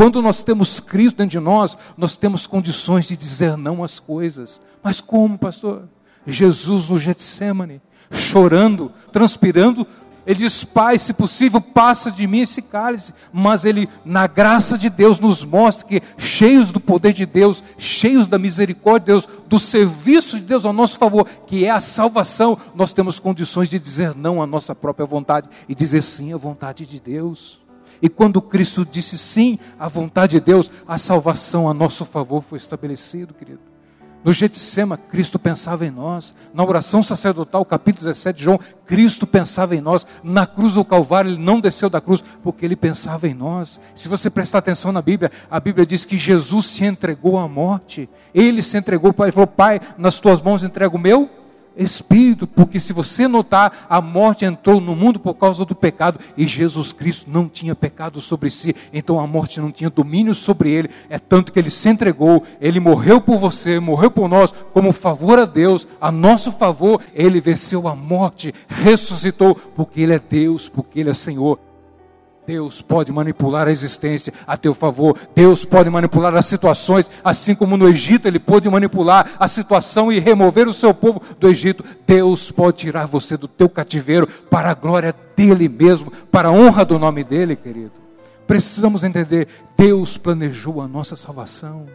Quando 0.00 0.22
nós 0.22 0.42
temos 0.42 0.80
Cristo 0.80 1.18
dentro 1.18 1.32
de 1.32 1.40
nós, 1.40 1.76
nós 1.94 2.16
temos 2.16 2.46
condições 2.46 3.04
de 3.04 3.14
dizer 3.14 3.54
não 3.58 3.84
às 3.84 3.98
coisas. 3.98 4.58
Mas 4.82 4.98
como, 4.98 5.36
pastor? 5.36 5.82
Jesus 6.26 6.88
no 6.88 6.98
Getsemane, 6.98 7.82
chorando, 8.10 8.90
transpirando, 9.12 9.86
ele 10.26 10.38
diz: 10.38 10.64
Pai, 10.64 10.98
se 10.98 11.12
possível, 11.12 11.60
passa 11.60 12.10
de 12.10 12.26
mim 12.26 12.38
esse 12.38 12.62
cálice. 12.62 13.12
Mas 13.30 13.66
ele, 13.66 13.90
na 14.02 14.26
graça 14.26 14.78
de 14.78 14.88
Deus, 14.88 15.18
nos 15.18 15.44
mostra 15.44 15.86
que, 15.86 16.00
cheios 16.16 16.72
do 16.72 16.80
poder 16.80 17.12
de 17.12 17.26
Deus, 17.26 17.62
cheios 17.76 18.26
da 18.26 18.38
misericórdia 18.38 19.00
de 19.00 19.06
Deus, 19.20 19.28
do 19.50 19.58
serviço 19.58 20.36
de 20.36 20.46
Deus 20.46 20.64
ao 20.64 20.72
nosso 20.72 20.96
favor, 20.96 21.28
que 21.46 21.66
é 21.66 21.70
a 21.70 21.78
salvação, 21.78 22.56
nós 22.74 22.94
temos 22.94 23.18
condições 23.18 23.68
de 23.68 23.78
dizer 23.78 24.16
não 24.16 24.40
à 24.40 24.46
nossa 24.46 24.74
própria 24.74 25.04
vontade 25.04 25.46
e 25.68 25.74
dizer 25.74 26.02
sim 26.02 26.32
à 26.32 26.38
vontade 26.38 26.86
de 26.86 26.98
Deus. 26.98 27.60
E 28.02 28.08
quando 28.08 28.40
Cristo 28.40 28.84
disse 28.84 29.18
sim 29.18 29.58
à 29.78 29.88
vontade 29.88 30.38
de 30.38 30.44
Deus, 30.44 30.70
a 30.86 30.98
salvação 30.98 31.68
a 31.68 31.74
nosso 31.74 32.04
favor 32.04 32.42
foi 32.42 32.58
estabelecido, 32.58 33.34
querido. 33.34 33.60
No 34.22 34.34
Getsema, 34.34 34.98
Cristo 34.98 35.38
pensava 35.38 35.86
em 35.86 35.90
nós. 35.90 36.34
Na 36.52 36.62
oração 36.62 37.02
sacerdotal, 37.02 37.64
capítulo 37.64 38.04
17 38.04 38.36
de 38.36 38.44
João, 38.44 38.60
Cristo 38.84 39.26
pensava 39.26 39.74
em 39.74 39.80
nós. 39.80 40.06
Na 40.22 40.46
cruz 40.46 40.74
do 40.74 40.84
Calvário, 40.84 41.30
ele 41.30 41.42
não 41.42 41.58
desceu 41.58 41.88
da 41.88 42.02
cruz 42.02 42.22
porque 42.42 42.66
ele 42.66 42.76
pensava 42.76 43.26
em 43.26 43.32
nós. 43.32 43.80
Se 43.94 44.10
você 44.10 44.28
prestar 44.28 44.58
atenção 44.58 44.92
na 44.92 45.00
Bíblia, 45.00 45.30
a 45.50 45.58
Bíblia 45.58 45.86
diz 45.86 46.04
que 46.04 46.18
Jesus 46.18 46.66
se 46.66 46.84
entregou 46.84 47.38
à 47.38 47.48
morte. 47.48 48.10
Ele 48.34 48.62
se 48.62 48.76
entregou 48.76 49.12
para 49.12 49.26
ele 49.26 49.32
falou: 49.32 49.46
Pai, 49.46 49.80
nas 49.96 50.20
tuas 50.20 50.42
mãos 50.42 50.62
entrego 50.62 50.98
o 50.98 51.00
meu 51.00 51.39
espírito, 51.80 52.46
porque 52.46 52.78
se 52.78 52.92
você 52.92 53.26
notar, 53.26 53.86
a 53.88 54.00
morte 54.00 54.44
entrou 54.44 54.80
no 54.80 54.94
mundo 54.94 55.18
por 55.18 55.34
causa 55.34 55.64
do 55.64 55.74
pecado 55.74 56.20
e 56.36 56.46
Jesus 56.46 56.92
Cristo 56.92 57.30
não 57.30 57.48
tinha 57.48 57.74
pecado 57.74 58.20
sobre 58.20 58.50
si, 58.50 58.74
então 58.92 59.18
a 59.18 59.26
morte 59.26 59.60
não 59.60 59.72
tinha 59.72 59.90
domínio 59.90 60.34
sobre 60.34 60.70
ele. 60.70 60.90
É 61.08 61.18
tanto 61.18 61.52
que 61.52 61.58
ele 61.58 61.70
se 61.70 61.88
entregou, 61.88 62.44
ele 62.60 62.80
morreu 62.80 63.20
por 63.20 63.38
você, 63.38 63.80
morreu 63.80 64.10
por 64.10 64.28
nós, 64.28 64.52
como 64.72 64.92
favor 64.92 65.38
a 65.38 65.44
Deus, 65.44 65.86
a 66.00 66.12
nosso 66.12 66.52
favor, 66.52 67.00
ele 67.14 67.40
venceu 67.40 67.88
a 67.88 67.96
morte, 67.96 68.54
ressuscitou, 68.68 69.54
porque 69.54 70.00
ele 70.00 70.14
é 70.14 70.20
Deus, 70.20 70.68
porque 70.68 71.00
ele 71.00 71.10
é 71.10 71.14
Senhor. 71.14 71.58
Deus 72.50 72.82
pode 72.82 73.12
manipular 73.12 73.68
a 73.68 73.70
existência 73.70 74.34
a 74.44 74.56
teu 74.56 74.74
favor. 74.74 75.16
Deus 75.36 75.64
pode 75.64 75.88
manipular 75.88 76.34
as 76.34 76.46
situações, 76.46 77.08
assim 77.22 77.54
como 77.54 77.76
no 77.76 77.88
Egito 77.88 78.26
ele 78.26 78.40
pôde 78.40 78.68
manipular 78.68 79.30
a 79.38 79.46
situação 79.46 80.10
e 80.10 80.18
remover 80.18 80.66
o 80.66 80.72
seu 80.72 80.92
povo 80.92 81.22
do 81.38 81.48
Egito. 81.48 81.84
Deus 82.04 82.50
pode 82.50 82.78
tirar 82.78 83.06
você 83.06 83.36
do 83.36 83.46
teu 83.46 83.68
cativeiro 83.68 84.26
para 84.26 84.68
a 84.68 84.74
glória 84.74 85.14
dele 85.36 85.68
mesmo, 85.68 86.10
para 86.28 86.48
a 86.48 86.50
honra 86.50 86.84
do 86.84 86.98
nome 86.98 87.22
dele, 87.22 87.54
querido. 87.54 87.92
Precisamos 88.48 89.04
entender, 89.04 89.46
Deus 89.76 90.16
planejou 90.16 90.80
a 90.80 90.88
nossa 90.88 91.14
salvação. 91.14 91.86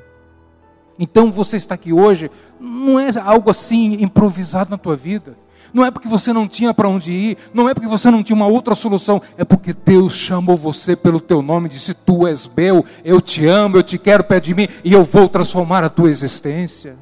Então 0.97 1.33
você 1.33 1.57
está 1.57 1.75
aqui 1.75 1.91
hoje, 1.91 2.31
não 2.57 2.97
é 2.97 3.09
algo 3.21 3.51
assim 3.51 3.97
improvisado 4.01 4.69
na 4.69 4.77
tua 4.77 4.95
vida. 4.95 5.35
Não 5.75 5.83
é 5.83 5.91
porque 5.91 6.07
você 6.07 6.31
não 6.31 6.47
tinha 6.47 6.73
para 6.73 6.87
onde 6.87 7.11
ir, 7.11 7.37
não 7.53 7.67
é 7.67 7.73
porque 7.73 7.89
você 7.89 8.09
não 8.09 8.23
tinha 8.23 8.33
uma 8.33 8.47
outra 8.47 8.73
solução, 8.73 9.21
é 9.37 9.43
porque 9.43 9.73
Deus 9.73 10.13
chamou 10.13 10.55
você 10.55 10.95
pelo 10.95 11.19
teu 11.19 11.41
nome 11.41 11.67
disse: 11.67 11.93
Tu 11.93 12.25
és 12.25 12.49
meu, 12.55 12.85
eu 13.03 13.19
te 13.19 13.45
amo, 13.45 13.75
eu 13.75 13.83
te 13.83 13.97
quero 13.97 14.23
perto 14.23 14.45
de 14.45 14.55
mim 14.55 14.69
e 14.85 14.93
eu 14.93 15.03
vou 15.03 15.27
transformar 15.27 15.83
a 15.83 15.89
tua 15.89 16.09
existência. 16.09 16.95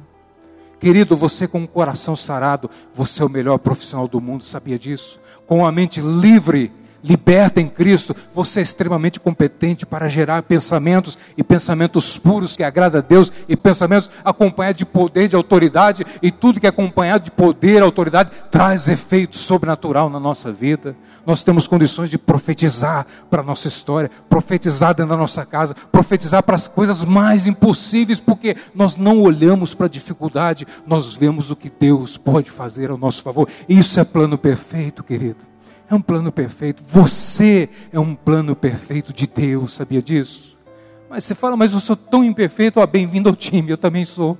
Querido, 0.80 1.16
você 1.16 1.46
com 1.46 1.62
o 1.62 1.68
coração 1.68 2.16
sarado, 2.16 2.68
você 2.92 3.22
é 3.22 3.24
o 3.24 3.30
melhor 3.30 3.58
profissional 3.58 4.08
do 4.08 4.20
mundo, 4.20 4.42
sabia 4.42 4.76
disso? 4.76 5.20
Com 5.46 5.64
a 5.64 5.70
mente 5.70 6.00
livre 6.00 6.72
liberta 7.04 7.60
em 7.60 7.68
Cristo, 7.68 8.16
você 8.32 8.60
é 8.60 8.62
extremamente 8.62 9.20
competente 9.20 9.84
para 9.84 10.08
gerar 10.08 10.42
pensamentos 10.42 11.18
e 11.36 11.44
pensamentos 11.44 12.16
puros 12.16 12.56
que 12.56 12.62
agrada 12.62 12.98
a 12.98 13.02
Deus 13.02 13.30
e 13.46 13.54
pensamentos 13.54 14.08
acompanhados 14.24 14.78
de 14.78 14.86
poder, 14.86 15.28
de 15.28 15.36
autoridade 15.36 16.06
e 16.22 16.30
tudo 16.30 16.58
que 16.58 16.66
é 16.66 16.70
acompanhado 16.70 17.24
de 17.24 17.30
poder, 17.30 17.82
autoridade 17.82 18.30
traz 18.50 18.88
efeito 18.88 19.36
sobrenatural 19.36 20.08
na 20.08 20.18
nossa 20.18 20.50
vida. 20.50 20.96
Nós 21.26 21.44
temos 21.44 21.66
condições 21.66 22.08
de 22.08 22.16
profetizar 22.16 23.06
para 23.30 23.42
a 23.42 23.44
nossa 23.44 23.68
história, 23.68 24.10
profetizar 24.28 24.94
dentro 24.94 25.10
da 25.10 25.16
nossa 25.16 25.44
casa, 25.44 25.74
profetizar 25.92 26.42
para 26.42 26.56
as 26.56 26.66
coisas 26.66 27.04
mais 27.04 27.46
impossíveis, 27.46 28.18
porque 28.18 28.56
nós 28.74 28.96
não 28.96 29.20
olhamos 29.20 29.74
para 29.74 29.86
a 29.86 29.90
dificuldade, 29.90 30.66
nós 30.86 31.14
vemos 31.14 31.50
o 31.50 31.56
que 31.56 31.70
Deus 31.70 32.16
pode 32.16 32.50
fazer 32.50 32.90
ao 32.90 32.96
nosso 32.96 33.22
favor. 33.22 33.48
Isso 33.68 34.00
é 34.00 34.04
plano 34.04 34.38
perfeito, 34.38 35.02
querido. 35.02 35.53
É 35.88 35.94
um 35.94 36.00
plano 36.00 36.32
perfeito. 36.32 36.82
Você 36.86 37.68
é 37.92 38.00
um 38.00 38.14
plano 38.14 38.56
perfeito 38.56 39.12
de 39.12 39.26
Deus, 39.26 39.74
sabia 39.74 40.00
disso? 40.00 40.56
Mas 41.08 41.24
você 41.24 41.34
fala, 41.34 41.56
mas 41.56 41.72
eu 41.72 41.80
sou 41.80 41.94
tão 41.94 42.24
imperfeito, 42.24 42.80
ó, 42.80 42.86
bem-vindo 42.86 43.28
ao 43.28 43.36
time, 43.36 43.70
eu 43.70 43.76
também 43.76 44.04
sou. 44.04 44.38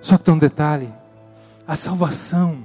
Só 0.00 0.16
que 0.16 0.24
tem 0.24 0.32
um 0.32 0.38
detalhe: 0.38 0.88
a 1.66 1.76
salvação 1.76 2.58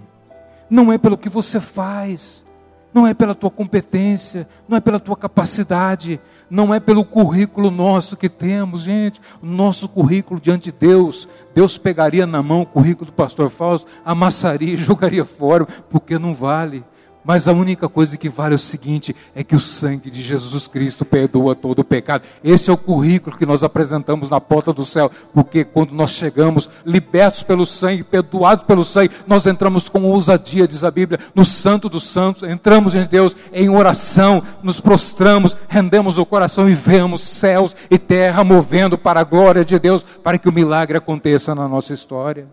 não 0.70 0.94
é 0.94 0.98
pelo 0.98 1.18
que 1.18 1.30
você 1.30 1.60
faz, 1.60 2.46
não 2.94 3.06
é 3.06 3.14
pela 3.14 3.36
tua 3.36 3.52
competência, 3.52 4.48
não 4.70 4.78
é 4.78 4.80
pela 4.80 5.00
tua 5.00 5.18
capacidade, 5.18 6.20
não 6.50 6.74
é 6.74 6.80
pelo 6.80 7.04
currículo 7.04 7.70
nosso 7.70 8.16
que 8.16 8.30
temos, 8.30 8.84
gente. 8.84 9.20
O 9.42 9.46
nosso 9.46 9.90
currículo 9.90 10.40
diante 10.40 10.72
de 10.72 10.78
Deus, 10.78 11.28
Deus 11.54 11.78
pegaria 11.78 12.26
na 12.26 12.42
mão 12.42 12.62
o 12.62 12.66
currículo 12.66 13.08
do 13.08 13.14
pastor 13.14 13.50
Fausto, 13.50 13.88
amassaria 14.06 14.76
e 14.76 14.78
jogaria 14.78 15.26
fora, 15.26 15.66
porque 15.90 16.18
não 16.18 16.34
vale. 16.34 16.86
Mas 17.26 17.48
a 17.48 17.52
única 17.52 17.90
coisa 17.90 18.16
que 18.18 18.30
vale 18.30 18.54
é 18.54 18.56
o 18.56 18.60
seguinte: 18.60 19.16
é 19.34 19.44
que 19.44 19.56
o 19.56 19.60
sangue 19.60 20.12
de 20.12 20.22
Jesus 20.22 20.68
Cristo 20.68 21.04
perdoa 21.04 21.56
todo 21.56 21.80
o 21.80 21.84
pecado. 21.84 22.24
Esse 22.44 22.70
é 22.70 22.74
o 22.74 22.78
currículo 22.78 23.36
que 23.36 23.46
nós 23.46 23.64
apresentamos 23.64 24.30
na 24.30 24.40
porta 24.40 24.72
do 24.72 24.86
céu, 24.86 25.10
porque 25.34 25.66
quando 25.66 25.92
nós 25.92 26.12
chegamos, 26.12 26.70
libertos 26.86 27.42
pelo 27.42 27.66
sangue, 27.66 28.04
perdoados 28.04 28.64
pelo 28.66 28.86
sangue, 28.86 29.12
nós 29.26 29.48
entramos 29.48 29.90
com 29.90 30.04
ousadia, 30.04 30.68
diz 30.68 30.84
a 30.84 30.92
Bíblia, 30.92 31.20
no 31.34 31.44
Santo 31.44 31.90
dos 31.90 32.06
Santos, 32.06 32.44
entramos 32.44 32.94
em 32.94 33.06
Deus 33.06 33.36
em 33.52 33.70
oração, 33.70 34.44
nos 34.62 34.80
prostramos, 34.80 35.58
rendemos 35.68 36.20
o 36.20 36.26
coração 36.26 36.70
e 36.70 36.76
vemos 36.76 37.22
céus 37.22 37.76
e 37.90 37.98
terra 37.98 38.44
movendo 38.44 38.98
para 38.98 39.22
a 39.22 39.24
glória 39.24 39.66
de 39.66 39.80
Deus, 39.80 40.04
para 40.04 40.38
que 40.38 40.48
o 40.48 40.54
milagre 40.54 40.98
aconteça 40.98 41.56
na 41.56 41.68
nossa 41.68 41.94
história. 41.94 42.48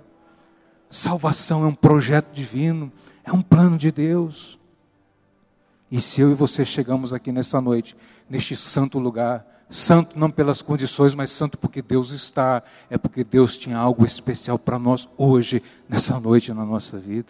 Salvação 0.88 1.64
é 1.64 1.66
um 1.66 1.74
projeto 1.74 2.32
divino, 2.32 2.90
é 3.24 3.32
um 3.32 3.42
plano 3.42 3.76
de 3.76 3.90
Deus. 3.90 4.61
E 5.92 6.00
se 6.00 6.22
eu 6.22 6.30
e 6.30 6.34
você 6.34 6.64
chegamos 6.64 7.12
aqui 7.12 7.30
nessa 7.30 7.60
noite, 7.60 7.94
neste 8.26 8.56
santo 8.56 8.98
lugar, 8.98 9.44
santo 9.68 10.18
não 10.18 10.30
pelas 10.30 10.62
condições, 10.62 11.14
mas 11.14 11.30
santo 11.30 11.58
porque 11.58 11.82
Deus 11.82 12.12
está, 12.12 12.62
é 12.88 12.96
porque 12.96 13.22
Deus 13.22 13.58
tinha 13.58 13.76
algo 13.76 14.06
especial 14.06 14.58
para 14.58 14.78
nós 14.78 15.06
hoje, 15.18 15.62
nessa 15.86 16.18
noite 16.18 16.50
na 16.54 16.64
nossa 16.64 16.96
vida. 16.96 17.28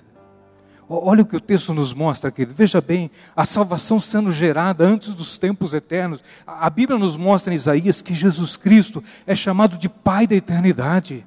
Olha 0.88 1.22
o 1.22 1.26
que 1.26 1.34
o 1.34 1.40
texto 1.40 1.74
nos 1.74 1.92
mostra, 1.92 2.30
querido. 2.30 2.54
Veja 2.54 2.80
bem, 2.80 3.10
a 3.34 3.44
salvação 3.44 3.98
sendo 3.98 4.30
gerada 4.30 4.84
antes 4.84 5.12
dos 5.12 5.36
tempos 5.36 5.74
eternos. 5.74 6.22
A 6.46 6.70
Bíblia 6.70 6.96
nos 6.96 7.16
mostra 7.16 7.52
em 7.52 7.56
Isaías 7.56 8.00
que 8.00 8.14
Jesus 8.14 8.56
Cristo 8.56 9.02
é 9.26 9.34
chamado 9.34 9.76
de 9.76 9.88
Pai 9.88 10.24
da 10.24 10.36
eternidade. 10.36 11.26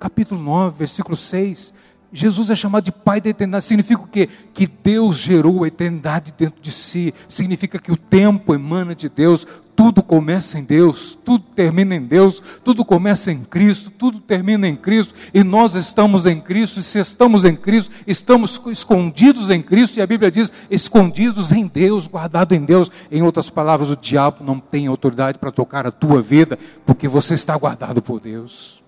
Capítulo 0.00 0.40
9, 0.40 0.78
versículo 0.78 1.14
6. 1.14 1.74
Jesus 2.12 2.48
é 2.48 2.54
chamado 2.54 2.84
de 2.84 2.92
Pai 2.92 3.20
da 3.20 3.28
eternidade. 3.28 3.64
Significa 3.64 4.02
o 4.02 4.06
quê? 4.06 4.28
Que 4.54 4.66
Deus 4.66 5.16
gerou 5.16 5.64
a 5.64 5.68
eternidade 5.68 6.32
dentro 6.36 6.60
de 6.60 6.72
si. 6.72 7.12
Significa 7.28 7.78
que 7.78 7.92
o 7.92 7.96
tempo 7.96 8.54
emana 8.54 8.94
de 8.94 9.08
Deus. 9.08 9.46
Tudo 9.76 10.02
começa 10.02 10.58
em 10.58 10.64
Deus, 10.64 11.16
tudo 11.24 11.44
termina 11.54 11.94
em 11.94 12.04
Deus, 12.04 12.42
tudo 12.64 12.84
começa 12.84 13.30
em 13.30 13.44
Cristo, 13.44 13.92
tudo 13.92 14.18
termina 14.18 14.66
em 14.66 14.74
Cristo, 14.74 15.14
e 15.32 15.44
nós 15.44 15.76
estamos 15.76 16.26
em 16.26 16.40
Cristo, 16.40 16.80
e 16.80 16.82
se 16.82 16.98
estamos 16.98 17.44
em 17.44 17.54
Cristo, 17.54 17.92
estamos 18.04 18.60
escondidos 18.66 19.50
em 19.50 19.62
Cristo, 19.62 19.98
e 19.98 20.02
a 20.02 20.06
Bíblia 20.06 20.32
diz: 20.32 20.50
escondidos 20.68 21.52
em 21.52 21.68
Deus, 21.68 22.08
guardados 22.08 22.58
em 22.58 22.64
Deus. 22.64 22.90
Em 23.08 23.22
outras 23.22 23.50
palavras, 23.50 23.88
o 23.88 23.94
diabo 23.94 24.42
não 24.42 24.58
tem 24.58 24.88
autoridade 24.88 25.38
para 25.38 25.52
tocar 25.52 25.86
a 25.86 25.92
tua 25.92 26.20
vida, 26.20 26.58
porque 26.84 27.06
você 27.06 27.34
está 27.34 27.56
guardado 27.56 28.02
por 28.02 28.18
Deus. 28.18 28.82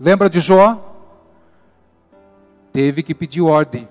Lembra 0.00 0.30
de 0.30 0.40
Jó? 0.40 0.95
Teve 2.76 3.02
que 3.02 3.14
pedir 3.14 3.40
ordem. 3.40 3.88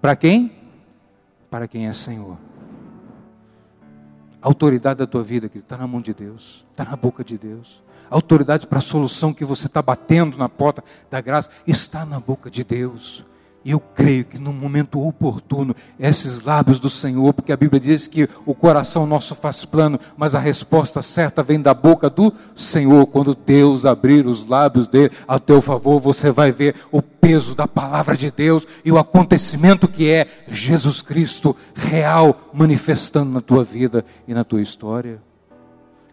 Para 0.00 0.16
quem? 0.16 0.50
Para 1.50 1.68
quem 1.68 1.88
é 1.88 1.92
Senhor. 1.92 2.38
A 4.40 4.48
autoridade 4.48 5.00
da 5.00 5.06
tua 5.06 5.22
vida, 5.22 5.46
que 5.46 5.58
está 5.58 5.76
na 5.76 5.86
mão 5.86 6.00
de 6.00 6.14
Deus, 6.14 6.64
está 6.70 6.82
na 6.86 6.96
boca 6.96 7.22
de 7.22 7.36
Deus. 7.36 7.82
A 8.10 8.14
autoridade 8.14 8.66
para 8.66 8.78
a 8.78 8.80
solução 8.80 9.34
que 9.34 9.44
você 9.44 9.66
está 9.66 9.82
batendo 9.82 10.38
na 10.38 10.48
porta 10.48 10.82
da 11.10 11.20
graça 11.20 11.50
está 11.66 12.06
na 12.06 12.18
boca 12.18 12.50
de 12.50 12.64
Deus. 12.64 13.22
E 13.64 13.70
eu 13.70 13.80
creio 13.80 14.26
que 14.26 14.38
no 14.38 14.52
momento 14.52 15.00
oportuno, 15.00 15.74
esses 15.98 16.42
lábios 16.42 16.78
do 16.78 16.90
Senhor, 16.90 17.32
porque 17.32 17.50
a 17.50 17.56
Bíblia 17.56 17.80
diz 17.80 18.06
que 18.06 18.28
o 18.44 18.54
coração 18.54 19.06
nosso 19.06 19.34
faz 19.34 19.64
plano, 19.64 19.98
mas 20.18 20.34
a 20.34 20.38
resposta 20.38 21.00
certa 21.00 21.42
vem 21.42 21.60
da 21.60 21.72
boca 21.72 22.10
do 22.10 22.30
Senhor. 22.54 23.06
Quando 23.06 23.34
Deus 23.34 23.86
abrir 23.86 24.26
os 24.26 24.46
lábios 24.46 24.86
dele 24.86 25.12
a 25.26 25.38
teu 25.38 25.62
favor, 25.62 25.98
você 25.98 26.30
vai 26.30 26.52
ver 26.52 26.74
o 26.92 27.00
peso 27.00 27.54
da 27.54 27.66
palavra 27.66 28.14
de 28.14 28.30
Deus 28.30 28.66
e 28.84 28.92
o 28.92 28.98
acontecimento 28.98 29.88
que 29.88 30.10
é 30.10 30.26
Jesus 30.46 31.00
Cristo 31.00 31.56
real 31.74 32.50
manifestando 32.52 33.30
na 33.30 33.40
tua 33.40 33.64
vida 33.64 34.04
e 34.28 34.34
na 34.34 34.44
tua 34.44 34.60
história. 34.60 35.22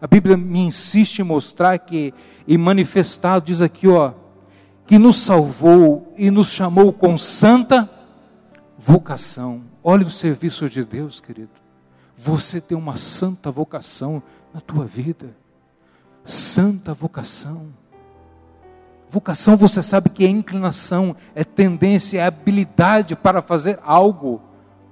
A 0.00 0.06
Bíblia 0.06 0.38
me 0.38 0.60
insiste 0.60 1.18
em 1.18 1.22
mostrar 1.22 1.78
que, 1.78 2.14
e 2.48 2.56
manifestado, 2.56 3.44
diz 3.44 3.60
aqui, 3.60 3.86
ó, 3.86 4.12
que 4.92 4.98
nos 4.98 5.22
salvou 5.22 6.12
e 6.18 6.30
nos 6.30 6.50
chamou 6.50 6.92
com 6.92 7.16
santa 7.16 7.88
vocação. 8.76 9.62
Olha 9.82 10.06
o 10.06 10.10
serviço 10.10 10.68
de 10.68 10.84
Deus, 10.84 11.18
querido. 11.18 11.48
Você 12.14 12.60
tem 12.60 12.76
uma 12.76 12.98
santa 12.98 13.50
vocação 13.50 14.22
na 14.52 14.60
tua 14.60 14.84
vida. 14.84 15.34
Santa 16.26 16.92
vocação. 16.92 17.68
Vocação, 19.08 19.56
você 19.56 19.80
sabe 19.80 20.10
que 20.10 20.26
é 20.26 20.28
inclinação, 20.28 21.16
é 21.34 21.42
tendência, 21.42 22.18
é 22.18 22.26
habilidade 22.26 23.16
para 23.16 23.40
fazer 23.40 23.78
algo 23.82 24.42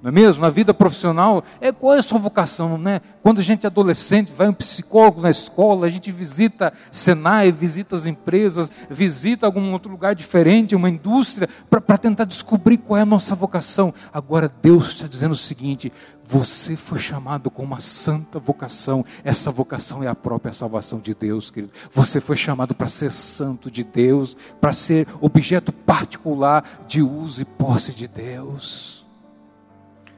não 0.03 0.09
é 0.09 0.13
mesmo? 0.13 0.43
Na 0.43 0.49
vida 0.49 0.73
profissional, 0.73 1.45
é 1.61 1.71
qual 1.71 1.95
é 1.95 1.99
a 1.99 2.03
sua 2.03 2.19
vocação, 2.19 2.79
né? 2.79 3.03
Quando 3.23 3.41
a 3.41 3.43
gente 3.43 3.65
é 3.65 3.69
adolescente, 3.69 4.33
vai 4.33 4.49
um 4.49 4.53
psicólogo 4.53 5.21
na 5.21 5.31
escola, 5.31 5.87
a 5.87 5.91
gente 5.91 6.11
visita 6.11 6.73
Senai, 6.91 7.53
visita 7.53 7.95
as 7.95 8.07
empresas, 8.07 8.73
visita 8.89 9.45
algum 9.45 9.73
outro 9.73 9.91
lugar 9.91 10.15
diferente, 10.15 10.75
uma 10.75 10.89
indústria, 10.89 11.49
para 11.69 11.99
tentar 11.99 12.25
descobrir 12.25 12.79
qual 12.79 12.99
é 12.99 13.03
a 13.03 13.07
nossa 13.07 13.35
vocação. 13.35 13.93
Agora 14.13 14.51
Deus 14.63 14.89
está 14.89 15.07
dizendo 15.07 15.33
o 15.33 15.37
seguinte: 15.37 15.93
você 16.31 16.77
foi 16.77 16.99
chamado 16.99 17.51
com 17.51 17.65
uma 17.65 17.81
santa 17.81 18.39
vocação. 18.39 19.05
Essa 19.23 19.51
vocação 19.51 20.03
é 20.03 20.07
a 20.07 20.15
própria 20.15 20.53
salvação 20.53 21.01
de 21.01 21.13
Deus, 21.13 21.51
querido. 21.51 21.73
Você 21.93 22.21
foi 22.21 22.37
chamado 22.37 22.75
para 22.75 22.89
ser 22.89 23.13
santo 23.13 23.71
de 23.71 23.85
Deus, 23.85 24.37
para 24.61 24.73
ser 24.73 25.09
objeto 25.21 25.73
particular 25.73 26.65
de 26.87 27.03
uso 27.03 27.43
e 27.43 27.45
posse 27.45 27.93
de 27.93 28.09
Deus. 28.09 29.00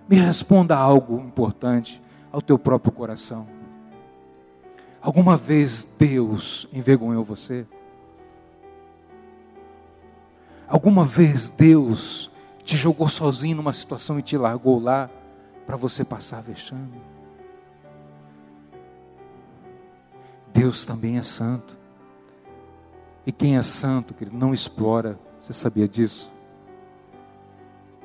Me 0.08 0.16
responda 0.16 0.76
algo 0.76 1.18
importante 1.20 2.02
ao 2.30 2.40
teu 2.40 2.58
próprio 2.58 2.92
coração. 2.92 3.46
Alguma 5.00 5.36
vez 5.36 5.86
Deus 5.98 6.68
envergonhou 6.72 7.24
você? 7.24 7.66
Alguma 10.68 11.04
vez 11.04 11.50
Deus 11.50 12.30
te 12.64 12.76
jogou 12.76 13.08
sozinho 13.08 13.56
numa 13.56 13.72
situação 13.72 14.18
e 14.18 14.22
te 14.22 14.36
largou 14.36 14.80
lá 14.80 15.10
para 15.66 15.76
você 15.76 16.04
passar 16.04 16.40
vexame? 16.40 17.00
Deus 20.52 20.84
também 20.84 21.18
é 21.18 21.22
santo. 21.22 21.76
E 23.26 23.32
quem 23.32 23.56
é 23.56 23.62
santo, 23.62 24.14
querido, 24.14 24.36
não 24.36 24.54
explora. 24.54 25.18
Você 25.40 25.52
sabia 25.52 25.88
disso? 25.88 26.30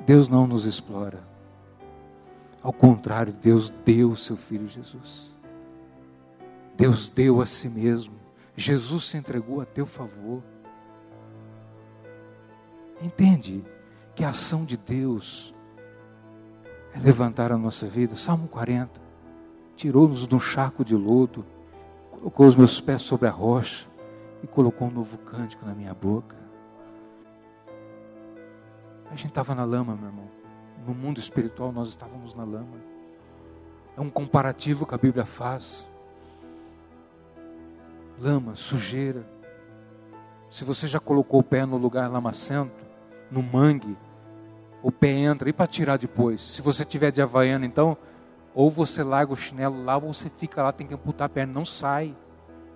Deus 0.05 0.27
não 0.27 0.47
nos 0.47 0.65
explora. 0.65 1.21
Ao 2.67 2.73
contrário, 2.73 3.31
Deus 3.31 3.69
deu 3.85 4.11
o 4.11 4.17
seu 4.17 4.35
filho 4.35 4.67
Jesus. 4.67 5.33
Deus 6.75 7.07
deu 7.07 7.39
a 7.39 7.45
si 7.45 7.69
mesmo. 7.69 8.13
Jesus 8.57 9.05
se 9.05 9.15
entregou 9.15 9.61
a 9.61 9.65
teu 9.65 9.85
favor. 9.85 10.43
Entende 13.01 13.63
que 14.13 14.21
a 14.21 14.31
ação 14.31 14.65
de 14.65 14.75
Deus 14.75 15.55
é 16.93 16.99
levantar 16.99 17.53
a 17.53 17.57
nossa 17.57 17.87
vida. 17.87 18.17
Salmo 18.17 18.49
40. 18.49 18.99
Tirou-nos 19.77 20.27
de 20.27 20.35
um 20.35 20.39
charco 20.39 20.83
de 20.83 20.93
lodo, 20.93 21.45
colocou 22.11 22.47
os 22.47 22.55
meus 22.57 22.81
pés 22.81 23.01
sobre 23.01 23.29
a 23.29 23.31
rocha 23.31 23.87
e 24.43 24.47
colocou 24.47 24.89
um 24.89 24.91
novo 24.91 25.17
cântico 25.19 25.65
na 25.65 25.73
minha 25.73 25.93
boca. 25.93 26.35
A 29.09 29.15
gente 29.15 29.29
estava 29.29 29.55
na 29.55 29.63
lama, 29.63 29.95
meu 29.95 30.07
irmão. 30.07 30.36
No 30.87 30.95
mundo 30.95 31.19
espiritual 31.19 31.73
nós 31.73 31.89
estávamos 31.89 32.33
na 32.33 32.45
lama. 32.45 32.77
É 33.97 33.99
um 33.99 34.09
comparativo 34.09 34.85
que 34.85 34.95
a 34.95 34.97
Bíblia 34.97 35.25
faz. 35.25 35.85
Lama, 38.17 38.55
sujeira. 38.55 39.27
Se 40.49 40.63
você 40.63 40.87
já 40.87 40.99
colocou 40.99 41.41
o 41.41 41.43
pé 41.43 41.65
no 41.65 41.75
lugar 41.75 42.09
lamacento, 42.09 42.85
no 43.29 43.43
mangue, 43.43 43.97
o 44.81 44.91
pé 44.91 45.09
entra 45.09 45.49
e 45.49 45.53
para 45.53 45.67
tirar 45.67 45.97
depois. 45.97 46.41
Se 46.41 46.61
você 46.61 46.85
tiver 46.85 47.11
de 47.11 47.21
havaiana, 47.21 47.65
então, 47.65 47.97
ou 48.55 48.69
você 48.69 49.03
larga 49.03 49.33
o 49.33 49.37
chinelo 49.37 49.83
lá, 49.83 49.97
ou 49.97 50.13
você 50.13 50.29
fica 50.37 50.63
lá, 50.63 50.71
tem 50.71 50.87
que 50.87 50.93
amputar 50.93 51.25
a 51.25 51.29
perna. 51.29 51.53
Não 51.53 51.65
sai, 51.65 52.15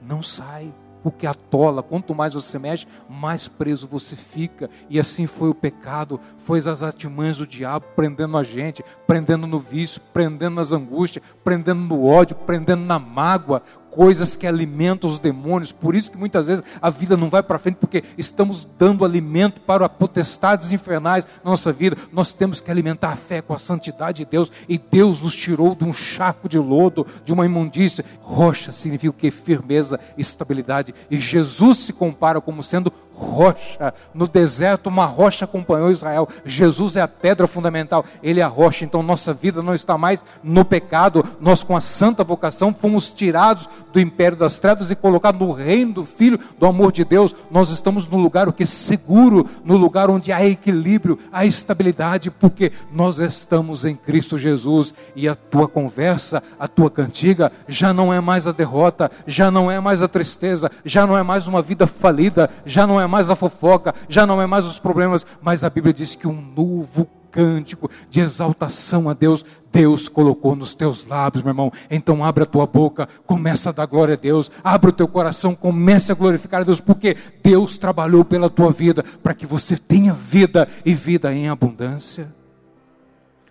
não 0.02 0.22
sai 0.22 0.74
porque 1.04 1.28
atola. 1.28 1.84
Quanto 1.84 2.14
mais 2.14 2.34
você 2.34 2.58
mexe, 2.58 2.88
mais 3.10 3.48
preso 3.48 3.88
você 3.88 4.16
fica. 4.16 4.70
E 4.90 5.00
assim 5.00 5.26
foi 5.26 5.50
o 5.50 5.56
pecado, 5.56 6.20
foi 6.38 6.60
as 6.60 6.84
artimanhas 6.84 7.38
do 7.38 7.48
diabo 7.48 7.86
prendendo 7.96 8.38
a 8.38 8.44
gente, 8.44 8.84
prendendo 9.08 9.48
no 9.48 9.60
vício, 9.60 10.02
prendendo 10.14 10.56
nas 10.56 10.72
angústias, 10.72 11.24
prendendo 11.44 11.82
no 11.82 12.06
ódio, 12.06 12.36
prendendo 12.36 12.84
na 12.84 13.00
mágoa, 13.00 13.64
coisas 13.92 14.36
que 14.36 14.48
alimentam 14.48 15.10
os 15.10 15.20
demônios. 15.20 15.72
Por 15.72 15.94
isso 15.94 16.10
que 16.10 16.18
muitas 16.18 16.48
vezes 16.48 16.64
a 16.82 16.90
vida 16.90 17.16
não 17.18 17.30
vai 17.30 17.44
para 17.44 17.60
frente, 17.60 17.76
porque 17.76 18.04
estamos 18.18 18.68
dando 18.80 19.06
alimento 19.06 19.62
para 19.62 19.88
potestades 19.88 20.72
infernais 20.72 21.28
na 21.44 21.52
nossa 21.52 21.72
vida. 21.72 21.98
Nós 22.12 22.34
temos 22.34 22.62
que 22.62 22.72
alimentar 22.72 23.10
a 23.10 23.16
fé 23.16 23.42
com 23.42 23.54
a 23.54 23.60
santidade 23.60 24.20
de 24.20 24.26
Deus. 24.26 24.52
E 24.68 24.78
Deus 24.78 25.22
nos 25.22 25.36
tirou 25.36 25.76
de 25.76 25.84
um 25.84 25.94
charco 25.94 26.48
de 26.48 26.58
lodo, 26.58 27.06
de 27.24 27.34
uma 27.34 27.46
imundícia. 27.46 28.06
Rocha 28.22 28.72
significa 28.72 29.12
o 29.12 29.14
que? 29.14 29.30
Firmeza, 29.30 30.00
estabilidade. 30.18 30.96
E 31.10 31.20
Jesus 31.20 31.80
se 31.80 31.94
compara 31.94 32.40
como 32.40 32.64
sendo 32.64 32.92
rocha. 33.14 33.94
No 34.14 34.28
deserto, 34.28 34.88
uma 34.88 35.06
rocha 35.06 35.46
acompanhou 35.46 35.92
Israel. 35.92 36.28
Jesus 36.44 36.96
é 36.96 37.02
a 37.02 37.08
pedra 37.08 37.46
fundamental, 37.46 38.04
ele 38.24 38.40
é 38.40 38.44
a 38.44 38.48
rocha. 38.48 38.84
Então, 38.84 39.04
nossa 39.04 39.34
vida 39.34 39.62
não 39.62 39.74
está 39.74 39.98
mais 39.98 40.24
no 40.44 40.66
pecado. 40.66 41.24
Nós, 41.40 41.64
com 41.64 41.76
a 41.76 41.82
santa 41.82 42.24
vocação, 42.24 42.74
fomos 42.74 43.12
tirados 43.12 43.70
do 43.92 44.00
império 44.00 44.38
das 44.38 44.60
trevas 44.60 44.92
e 44.92 44.96
colocados 44.96 45.40
no 45.40 45.52
reino 45.52 45.94
do 45.94 46.06
Filho, 46.06 46.40
do 46.60 46.66
amor 46.66 46.92
de 46.92 47.04
Deus. 47.04 47.36
Nós 47.50 47.70
estamos 47.70 48.08
no 48.08 48.18
lugar 48.18 48.48
o 48.48 48.54
que 48.54 48.66
seguro, 48.66 49.46
no 49.64 49.78
lugar 49.78 50.10
onde 50.10 50.32
há 50.32 50.46
equilíbrio, 50.46 51.20
há 51.32 51.46
estabilidade, 51.46 52.32
porque 52.32 52.72
nós 52.92 53.20
estamos 53.20 53.86
em 53.86 53.96
Cristo 53.96 54.38
Jesus. 54.38 54.94
E 55.16 55.28
a 55.28 55.36
tua 55.36 55.68
conversa, 55.68 56.42
a 56.60 56.68
tua 56.68 56.90
cantiga, 56.90 57.52
já 57.68 57.94
não 57.94 58.14
é 58.14 58.20
mais 58.20 58.48
a 58.48 58.52
derrota, 58.52 59.12
já 59.28 59.52
não 59.52 59.70
é 59.70 59.80
mais 59.80 60.02
a 60.02 60.08
tristeza, 60.08 60.72
já 60.84 61.06
não 61.06 61.18
é 61.18 61.24
mais 61.24 61.48
uma 61.48 61.62
vida 61.62 61.88
falida, 61.88 62.50
já 62.66 62.86
não 62.86 63.00
é 63.00 63.08
mais 63.08 63.30
a 63.30 63.36
fofoca, 63.36 63.94
já 64.08 64.26
não 64.26 64.42
é 64.42 64.46
mais 64.46 64.66
os 64.66 64.80
problemas, 64.80 65.26
mas 65.42 65.64
a 65.64 65.70
Bíblia 65.70 65.94
diz 65.94 66.16
que 66.16 66.28
um 66.28 66.42
novo 66.56 67.08
cântico 67.32 67.90
de 68.10 68.20
exaltação 68.20 69.10
a 69.10 69.14
Deus, 69.14 69.46
Deus 69.72 70.08
colocou 70.08 70.56
nos 70.56 70.74
teus 70.74 71.06
lábios, 71.06 71.44
meu 71.44 71.52
irmão. 71.52 71.72
Então 71.90 72.24
abre 72.24 72.44
a 72.44 72.46
tua 72.46 72.66
boca, 72.66 73.08
começa 73.26 73.70
a 73.70 73.72
dar 73.72 73.86
glória 73.86 74.16
a 74.16 74.18
Deus, 74.18 74.52
abre 74.64 74.90
o 74.90 74.94
teu 74.94 75.08
coração, 75.08 75.56
comece 75.56 76.12
a 76.12 76.16
glorificar 76.16 76.62
a 76.62 76.64
Deus, 76.66 76.80
porque 76.80 77.16
Deus 77.42 77.78
trabalhou 77.78 78.26
pela 78.26 78.50
tua 78.50 78.72
vida 78.72 79.04
para 79.24 79.34
que 79.34 79.46
você 79.46 79.78
tenha 79.78 80.14
vida 80.14 80.68
e 80.86 80.94
vida 80.94 81.34
em 81.34 81.50
abundância. 81.50 82.34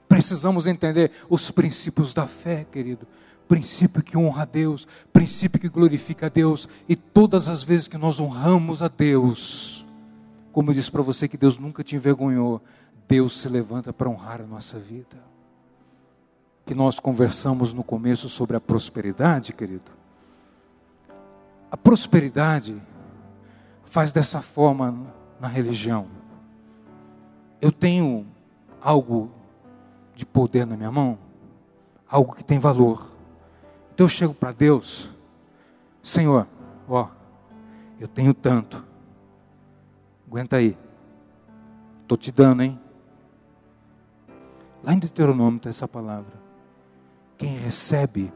Precisamos 0.09 0.67
entender 0.67 1.11
os 1.29 1.51
princípios 1.51 2.13
da 2.13 2.27
fé, 2.27 2.67
querido 2.71 3.07
princípio 3.51 4.01
que 4.01 4.17
honra 4.17 4.43
a 4.43 4.45
Deus, 4.45 4.87
princípio 5.13 5.59
que 5.59 5.69
glorifica 5.69 6.27
a 6.27 6.29
Deus, 6.29 6.69
e 6.89 6.95
todas 6.95 7.49
as 7.49 7.65
vezes 7.65 7.89
que 7.89 7.99
nós 7.99 8.21
honramos 8.21 8.81
a 8.81 8.87
Deus, 8.87 9.85
como 10.53 10.71
eu 10.71 10.75
disse 10.75 10.89
para 10.89 11.03
você 11.03 11.27
que 11.27 11.37
Deus 11.37 11.59
nunca 11.59 11.83
te 11.83 11.97
envergonhou, 11.97 12.63
Deus 13.11 13.41
se 13.41 13.49
levanta 13.49 13.93
para 13.93 14.09
honrar 14.09 14.41
a 14.41 14.47
nossa 14.47 14.79
vida. 14.79 15.19
Que 16.65 16.77
nós 16.77 17.01
conversamos 17.01 17.73
no 17.73 17.83
começo 17.83 18.29
sobre 18.29 18.57
a 18.57 18.61
prosperidade, 18.61 19.53
querido. 19.53 19.91
A 21.69 21.77
prosperidade 21.77 22.81
faz 23.83 24.13
dessa 24.13 24.41
forma 24.41 25.13
na 25.41 25.49
religião. 25.49 26.07
Eu 27.61 27.73
tenho 27.73 28.25
algo 28.81 29.33
de 30.15 30.25
poder 30.25 30.65
na 30.65 30.77
minha 30.77 30.93
mão, 30.93 31.19
algo 32.09 32.37
que 32.37 32.45
tem 32.45 32.61
valor. 32.61 33.11
Então 33.93 34.05
eu 34.05 34.09
chego 34.09 34.33
para 34.33 34.53
Deus, 34.53 35.11
Senhor, 36.01 36.47
ó, 36.89 37.09
eu 37.99 38.07
tenho 38.07 38.33
tanto. 38.33 38.85
Aguenta 40.29 40.57
aí. 40.57 40.79
Estou 42.03 42.17
te 42.17 42.31
dando, 42.31 42.63
hein? 42.63 42.79
Lá 44.83 44.95
em 44.95 44.99
Deuteronômio 44.99 45.59
está 45.59 45.69
essa 45.69 45.87
palavra. 45.87 46.33
Quem 47.37 47.57
recebe 47.57 48.33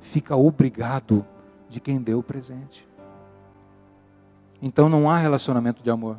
fica 0.00 0.36
obrigado 0.36 1.26
de 1.68 1.80
quem 1.80 2.00
deu 2.00 2.18
o 2.18 2.22
presente. 2.22 2.86
Então 4.60 4.88
não 4.88 5.10
há 5.10 5.16
relacionamento 5.16 5.82
de 5.82 5.90
amor. 5.90 6.18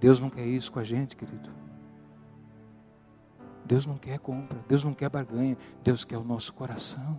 Deus 0.00 0.18
não 0.18 0.30
quer 0.30 0.46
isso 0.46 0.72
com 0.72 0.78
a 0.78 0.84
gente, 0.84 1.14
querido. 1.14 1.50
Deus 3.64 3.86
não 3.86 3.96
quer 3.96 4.18
compra, 4.18 4.58
Deus 4.66 4.82
não 4.82 4.92
quer 4.92 5.08
barganha, 5.08 5.56
Deus 5.84 6.02
quer 6.02 6.16
o 6.16 6.24
nosso 6.24 6.52
coração. 6.52 7.16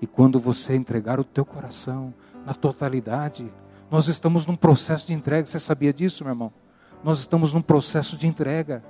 E 0.00 0.06
quando 0.06 0.40
você 0.40 0.74
entregar 0.74 1.20
o 1.20 1.24
teu 1.24 1.44
coração 1.44 2.12
na 2.44 2.54
totalidade, 2.54 3.52
nós 3.90 4.08
estamos 4.08 4.46
num 4.46 4.56
processo 4.56 5.06
de 5.06 5.12
entrega. 5.12 5.46
Você 5.46 5.58
sabia 5.58 5.92
disso, 5.92 6.24
meu 6.24 6.32
irmão? 6.32 6.52
Nós 7.04 7.20
estamos 7.20 7.52
num 7.52 7.62
processo 7.62 8.16
de 8.16 8.26
entrega. 8.26 8.82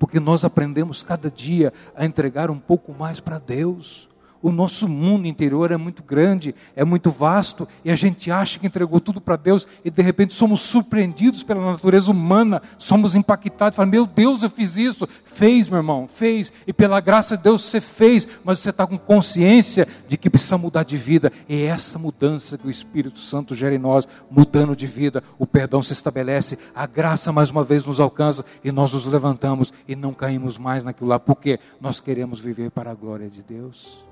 Porque 0.00 0.18
nós 0.18 0.44
aprendemos 0.44 1.02
cada 1.02 1.30
dia 1.30 1.74
a 1.94 2.06
entregar 2.06 2.50
um 2.50 2.58
pouco 2.58 2.92
mais 2.92 3.20
para 3.20 3.38
Deus. 3.38 4.08
O 4.42 4.50
nosso 4.50 4.88
mundo 4.88 5.26
interior 5.26 5.70
é 5.70 5.76
muito 5.76 6.02
grande, 6.02 6.54
é 6.74 6.84
muito 6.84 7.10
vasto, 7.10 7.68
e 7.84 7.90
a 7.90 7.94
gente 7.94 8.30
acha 8.30 8.58
que 8.58 8.66
entregou 8.66 8.98
tudo 8.98 9.20
para 9.20 9.36
Deus, 9.36 9.68
e 9.84 9.90
de 9.90 10.02
repente 10.02 10.32
somos 10.32 10.60
surpreendidos 10.60 11.42
pela 11.42 11.72
natureza 11.72 12.10
humana, 12.10 12.62
somos 12.78 13.14
impactados, 13.14 13.76
falamos, 13.76 13.92
meu 13.92 14.06
Deus, 14.06 14.42
eu 14.42 14.50
fiz 14.50 14.76
isso. 14.76 15.06
Fez, 15.24 15.68
meu 15.68 15.78
irmão, 15.78 16.08
fez, 16.08 16.52
e 16.66 16.72
pela 16.72 17.00
graça 17.00 17.36
de 17.36 17.42
Deus 17.42 17.62
você 17.62 17.80
fez, 17.80 18.26
mas 18.44 18.58
você 18.58 18.70
está 18.70 18.86
com 18.86 18.98
consciência 18.98 19.86
de 20.08 20.16
que 20.16 20.30
precisa 20.30 20.56
mudar 20.56 20.84
de 20.84 20.96
vida, 20.96 21.30
e 21.48 21.62
é 21.62 21.66
essa 21.66 21.98
mudança 21.98 22.56
que 22.56 22.66
o 22.66 22.70
Espírito 22.70 23.20
Santo 23.20 23.54
gera 23.54 23.74
em 23.74 23.78
nós, 23.78 24.08
mudando 24.30 24.74
de 24.74 24.86
vida, 24.86 25.22
o 25.38 25.46
perdão 25.46 25.82
se 25.82 25.92
estabelece, 25.92 26.58
a 26.74 26.86
graça 26.86 27.32
mais 27.32 27.50
uma 27.50 27.62
vez 27.62 27.84
nos 27.84 28.00
alcança, 28.00 28.44
e 28.64 28.72
nós 28.72 28.92
nos 28.92 29.06
levantamos 29.06 29.72
e 29.86 29.94
não 29.94 30.14
caímos 30.14 30.56
mais 30.56 30.84
naquilo 30.84 31.08
lá, 31.08 31.18
porque 31.18 31.60
nós 31.80 32.00
queremos 32.00 32.40
viver 32.40 32.70
para 32.70 32.90
a 32.90 32.94
glória 32.94 33.28
de 33.28 33.42
Deus. 33.42 34.09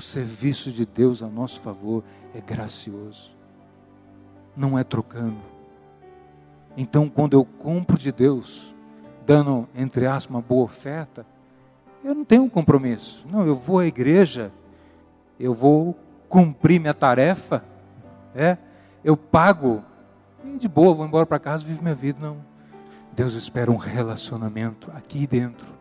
O 0.00 0.02
serviço 0.02 0.72
de 0.72 0.86
Deus 0.86 1.22
a 1.22 1.26
nosso 1.26 1.60
favor 1.60 2.02
é 2.34 2.40
gracioso, 2.40 3.30
não 4.56 4.78
é 4.78 4.82
trocando. 4.82 5.36
Então, 6.74 7.06
quando 7.06 7.34
eu 7.34 7.44
compro 7.44 7.98
de 7.98 8.10
Deus, 8.10 8.74
dando, 9.26 9.68
entre 9.74 10.06
aspas, 10.06 10.30
uma 10.34 10.40
boa 10.40 10.64
oferta, 10.64 11.26
eu 12.02 12.14
não 12.14 12.24
tenho 12.24 12.44
um 12.44 12.48
compromisso. 12.48 13.26
Não, 13.30 13.46
eu 13.46 13.54
vou 13.54 13.78
à 13.78 13.84
igreja, 13.84 14.50
eu 15.38 15.52
vou 15.52 15.94
cumprir 16.30 16.80
minha 16.80 16.94
tarefa, 16.94 17.62
é, 18.34 18.56
eu 19.04 19.18
pago, 19.18 19.84
e 20.42 20.56
de 20.56 20.66
boa, 20.66 20.94
vou 20.94 21.04
embora 21.04 21.26
para 21.26 21.38
casa, 21.38 21.62
vivo 21.62 21.82
minha 21.82 21.94
vida. 21.94 22.18
Não. 22.18 22.38
Deus 23.12 23.34
espera 23.34 23.70
um 23.70 23.76
relacionamento 23.76 24.90
aqui 24.92 25.26
dentro 25.26 25.79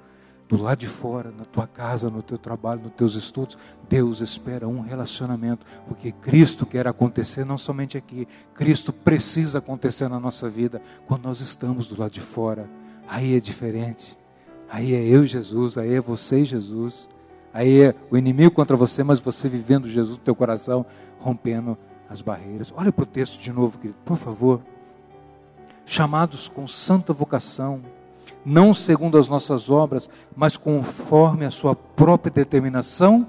do 0.49 0.57
lado 0.57 0.79
de 0.79 0.87
fora, 0.87 1.29
na 1.29 1.45
tua 1.45 1.67
casa, 1.67 2.09
no 2.09 2.23
teu 2.23 2.37
trabalho, 2.37 2.81
nos 2.81 2.91
teus 2.93 3.13
estudos, 3.13 3.55
Deus 3.87 4.19
espera 4.19 4.67
um 4.67 4.81
relacionamento, 4.81 5.63
porque 5.87 6.11
Cristo 6.11 6.65
quer 6.65 6.87
acontecer 6.87 7.45
não 7.45 7.55
somente 7.55 7.95
aqui, 7.95 8.27
Cristo 8.55 8.91
precisa 8.91 9.59
acontecer 9.59 10.09
na 10.09 10.19
nossa 10.19 10.49
vida 10.49 10.81
quando 11.05 11.25
nós 11.25 11.39
estamos 11.39 11.85
do 11.85 11.99
lado 11.99 12.11
de 12.11 12.19
fora. 12.19 12.67
Aí 13.07 13.37
é 13.37 13.39
diferente. 13.39 14.17
Aí 14.67 14.95
é 14.95 15.03
eu 15.03 15.23
Jesus, 15.23 15.77
aí 15.77 15.93
é 15.93 16.01
você 16.01 16.43
Jesus. 16.43 17.07
Aí 17.53 17.81
é 17.81 17.95
o 18.09 18.17
inimigo 18.17 18.51
contra 18.51 18.75
você, 18.75 19.03
mas 19.03 19.19
você 19.19 19.47
vivendo 19.47 19.87
Jesus 19.87 20.17
no 20.17 20.23
teu 20.23 20.33
coração, 20.33 20.83
rompendo 21.19 21.77
as 22.09 22.21
barreiras. 22.21 22.73
Olha 22.75 22.91
para 22.91 23.03
o 23.03 23.05
texto 23.05 23.39
de 23.39 23.51
novo, 23.51 23.77
querido, 23.77 23.99
por 24.03 24.17
favor. 24.17 24.61
Chamados 25.85 26.47
com 26.47 26.65
santa 26.65 27.13
vocação, 27.13 27.81
não 28.45 28.73
segundo 28.73 29.17
as 29.17 29.27
nossas 29.27 29.69
obras, 29.69 30.09
mas 30.35 30.57
conforme 30.57 31.45
a 31.45 31.51
sua 31.51 31.75
própria 31.75 32.31
determinação 32.31 33.27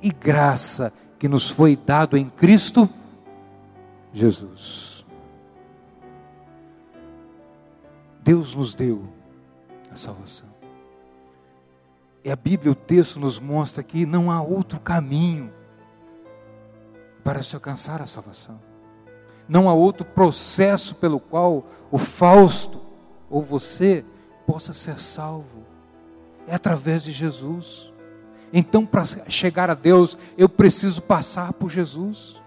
e 0.00 0.10
graça 0.10 0.92
que 1.18 1.28
nos 1.28 1.48
foi 1.48 1.76
dado 1.76 2.16
em 2.16 2.28
Cristo 2.28 2.88
Jesus. 4.12 5.04
Deus 8.22 8.54
nos 8.54 8.74
deu 8.74 9.08
a 9.90 9.96
salvação. 9.96 10.48
E 12.24 12.30
a 12.30 12.36
Bíblia, 12.36 12.70
o 12.70 12.74
texto 12.74 13.18
nos 13.18 13.40
mostra 13.40 13.82
que 13.82 14.06
não 14.06 14.30
há 14.30 14.40
outro 14.40 14.78
caminho 14.78 15.52
para 17.24 17.42
se 17.42 17.54
alcançar 17.54 18.00
a 18.00 18.06
salvação. 18.06 18.60
Não 19.48 19.68
há 19.68 19.74
outro 19.74 20.04
processo 20.04 20.94
pelo 20.94 21.18
qual 21.18 21.66
o 21.90 21.98
Fausto 21.98 22.80
ou 23.28 23.42
você 23.42 24.04
possa 24.46 24.72
ser 24.72 25.00
salvo. 25.00 25.64
É 26.46 26.54
através 26.54 27.04
de 27.04 27.12
Jesus. 27.12 27.90
Então, 28.52 28.84
para 28.84 29.04
chegar 29.28 29.70
a 29.70 29.74
Deus, 29.74 30.16
eu 30.36 30.48
preciso 30.48 31.00
passar 31.00 31.52
por 31.52 31.70
Jesus. 31.70 32.40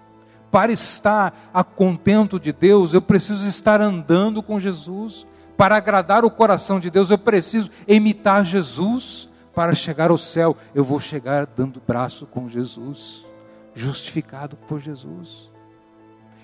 Para 0.51 0.71
estar 0.71 1.49
a 1.53 1.63
contento 1.63 2.39
de 2.39 2.53
Deus, 2.53 2.93
eu 2.93 3.01
preciso 3.01 3.47
estar 3.47 3.81
andando 3.81 4.43
com 4.43 4.59
Jesus. 4.59 5.25
Para 5.57 5.77
agradar 5.77 6.23
o 6.23 6.29
coração 6.29 6.79
de 6.79 6.91
Deus, 6.91 7.09
eu 7.09 7.17
preciso 7.17 7.69
imitar 7.87 8.45
Jesus. 8.45 9.27
Para 9.53 9.73
chegar 9.73 10.11
ao 10.11 10.17
céu, 10.17 10.55
eu 10.73 10.83
vou 10.83 10.99
chegar 10.99 11.45
dando 11.45 11.81
braço 11.85 12.25
com 12.25 12.47
Jesus, 12.49 13.25
justificado 13.73 14.57
por 14.57 14.81
Jesus. 14.81 15.49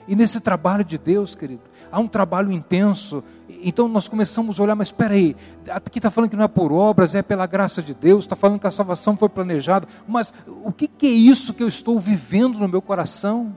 E 0.08 0.16
nesse 0.16 0.40
trabalho 0.40 0.84
de 0.84 0.98
Deus, 0.98 1.36
querido, 1.36 1.64
há 1.92 2.00
um 2.00 2.08
trabalho 2.08 2.52
intenso. 2.52 3.24
Então 3.64 3.88
nós 3.88 4.08
começamos 4.08 4.60
a 4.60 4.64
olhar, 4.64 4.76
mas 4.76 4.88
espera 4.88 5.14
aí, 5.14 5.36
aqui 5.70 6.00
está 6.00 6.10
falando 6.10 6.30
que 6.30 6.36
não 6.36 6.46
é 6.46 6.48
por 6.48 6.72
obras, 6.72 7.14
é 7.14 7.22
pela 7.22 7.46
graça 7.46 7.82
de 7.82 7.94
Deus, 7.94 8.24
está 8.24 8.36
falando 8.36 8.60
que 8.60 8.68
a 8.68 8.72
salvação 8.72 9.16
foi 9.16 9.30
planejada, 9.30 9.88
mas 10.08 10.34
o 10.64 10.72
que, 10.72 10.88
que 10.88 11.06
é 11.06 11.12
isso 11.12 11.54
que 11.54 11.62
eu 11.62 11.68
estou 11.68 12.00
vivendo 12.00 12.58
no 12.58 12.68
meu 12.68 12.82
coração? 12.82 13.56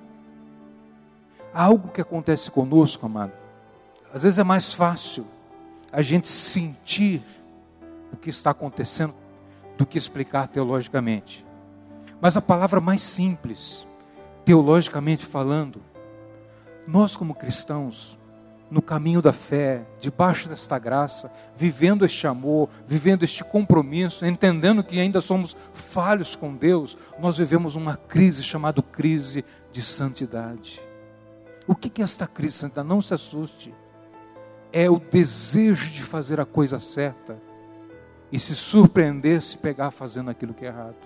Há 1.54 1.64
algo 1.64 1.88
que 1.88 2.00
acontece 2.00 2.50
conosco, 2.50 3.06
amado. 3.06 3.32
Às 4.12 4.24
vezes 4.24 4.38
é 4.38 4.44
mais 4.44 4.72
fácil 4.72 5.24
a 5.92 6.02
gente 6.02 6.28
sentir 6.28 7.22
o 8.12 8.16
que 8.16 8.28
está 8.28 8.50
acontecendo 8.50 9.14
do 9.78 9.86
que 9.86 9.96
explicar 9.96 10.48
teologicamente. 10.48 11.44
Mas 12.20 12.36
a 12.36 12.42
palavra 12.42 12.80
mais 12.80 13.02
simples, 13.02 13.86
teologicamente 14.44 15.24
falando, 15.24 15.80
nós, 16.86 17.16
como 17.16 17.34
cristãos, 17.34 18.18
no 18.74 18.82
caminho 18.82 19.22
da 19.22 19.32
fé, 19.32 19.86
debaixo 20.00 20.48
desta 20.48 20.76
graça, 20.80 21.30
vivendo 21.54 22.04
este 22.04 22.26
amor, 22.26 22.68
vivendo 22.84 23.22
este 23.22 23.44
compromisso, 23.44 24.26
entendendo 24.26 24.82
que 24.82 24.98
ainda 24.98 25.20
somos 25.20 25.56
falhos 25.72 26.34
com 26.34 26.52
Deus, 26.56 26.98
nós 27.20 27.38
vivemos 27.38 27.76
uma 27.76 27.96
crise 27.96 28.42
chamada 28.42 28.82
crise 28.82 29.44
de 29.70 29.80
santidade. 29.80 30.82
O 31.68 31.76
que 31.76 32.02
é 32.02 32.04
esta 32.04 32.26
crise 32.26 32.54
de 32.54 32.60
santidade? 32.62 32.88
Não 32.88 33.00
se 33.00 33.14
assuste. 33.14 33.72
É 34.72 34.90
o 34.90 34.98
desejo 34.98 35.92
de 35.92 36.02
fazer 36.02 36.40
a 36.40 36.44
coisa 36.44 36.80
certa 36.80 37.40
e 38.32 38.40
se 38.40 38.56
surpreender 38.56 39.40
se 39.40 39.56
pegar 39.56 39.92
fazendo 39.92 40.30
aquilo 40.30 40.52
que 40.52 40.64
é 40.64 40.68
errado. 40.68 40.96